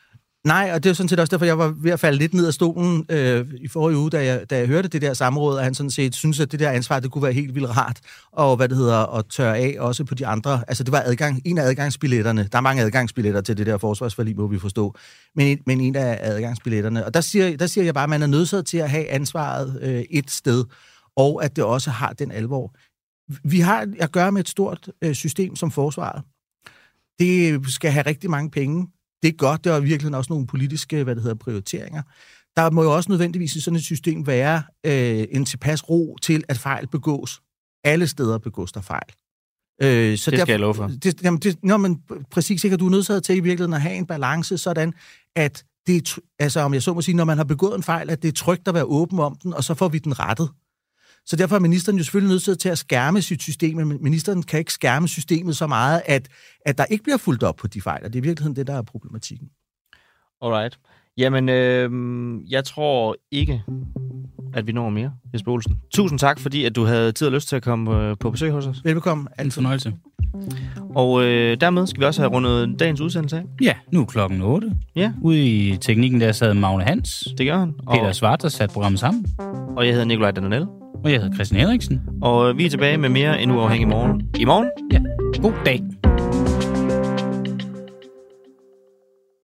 [0.48, 2.48] Nej, og det er sådan set også derfor, jeg var ved at falde lidt ned
[2.48, 5.64] af stolen øh, i forrige uge, da jeg, da jeg hørte det der samråd, at
[5.64, 8.00] han sådan set synes, at det der ansvar, det kunne være helt vildt rart,
[8.32, 10.64] og hvad det hedder, at tørre af også på de andre.
[10.68, 12.48] Altså, det var adgang, en af adgangsbilletterne.
[12.52, 14.96] Der er mange adgangsbilletter til det der forsvarsforlig, må vi forstå.
[15.36, 17.06] Men, men en af adgangsbilletterne.
[17.06, 19.80] Og der siger, der siger jeg bare, at man er nødsaget til at have ansvaret
[19.82, 20.66] øh, et sted,
[21.16, 22.76] og at det også har den alvor.
[23.44, 26.24] Vi har at gøre med et stort øh, system som forsvaret.
[27.20, 28.88] Det skal have rigtig mange penge
[29.24, 32.02] det er godt, det er virkelig også nogle politiske hvad det hedder, prioriteringer.
[32.58, 36.44] Der må jo også nødvendigvis i sådan et system være øh, en tilpas ro til,
[36.50, 37.42] at fejl begås.
[37.84, 39.12] Alle steder begås der fejl.
[39.82, 40.88] Øh, så det skal der, jeg love for.
[40.88, 42.02] Det, jamen det, nå, men
[42.32, 44.94] præcis ikke, du er nødt til i virkeligheden at have en balance, sådan
[45.36, 48.22] at det, altså om jeg så må sige, når man har begået en fejl, at
[48.22, 50.50] det er trygt at være åben om den, og så får vi den rettet.
[51.26, 54.60] Så derfor er ministeren jo selvfølgelig nødt til at skærme sit system, men ministeren kan
[54.60, 56.28] ikke skærme systemet så meget, at,
[56.66, 58.68] at der ikke bliver fuldt op på de fejl, og det er i virkeligheden det,
[58.68, 59.50] der er problematikken.
[60.42, 60.80] Alright.
[61.18, 61.92] Jamen, øh,
[62.52, 63.64] jeg tror ikke,
[64.54, 65.78] at vi når mere, Jesper Olsen.
[65.94, 68.52] Tusind tak, fordi at du havde tid og lyst til at komme øh, på besøg
[68.52, 68.82] hos os.
[68.84, 69.28] Velbekomme.
[69.38, 69.94] Alt fornøjelse.
[70.96, 73.44] Og øh, dermed skal vi også have rundet dagens udsendelse af.
[73.62, 74.72] Ja, nu er klokken 8.
[74.96, 75.12] Ja.
[75.22, 77.28] Ude i teknikken der sad Magne Hans.
[77.38, 77.74] Det gør han.
[77.92, 78.16] Peter og...
[78.16, 79.26] Svart har sat programmet sammen.
[79.78, 80.66] Og jeg hedder Nikolaj Danonel.
[81.04, 82.02] Og jeg hedder Christian Henriksen.
[82.22, 84.22] Og vi er tilbage med mere en uafhængig morgen.
[84.40, 84.70] I morgen?
[84.92, 85.00] Ja.
[85.42, 86.11] God dag.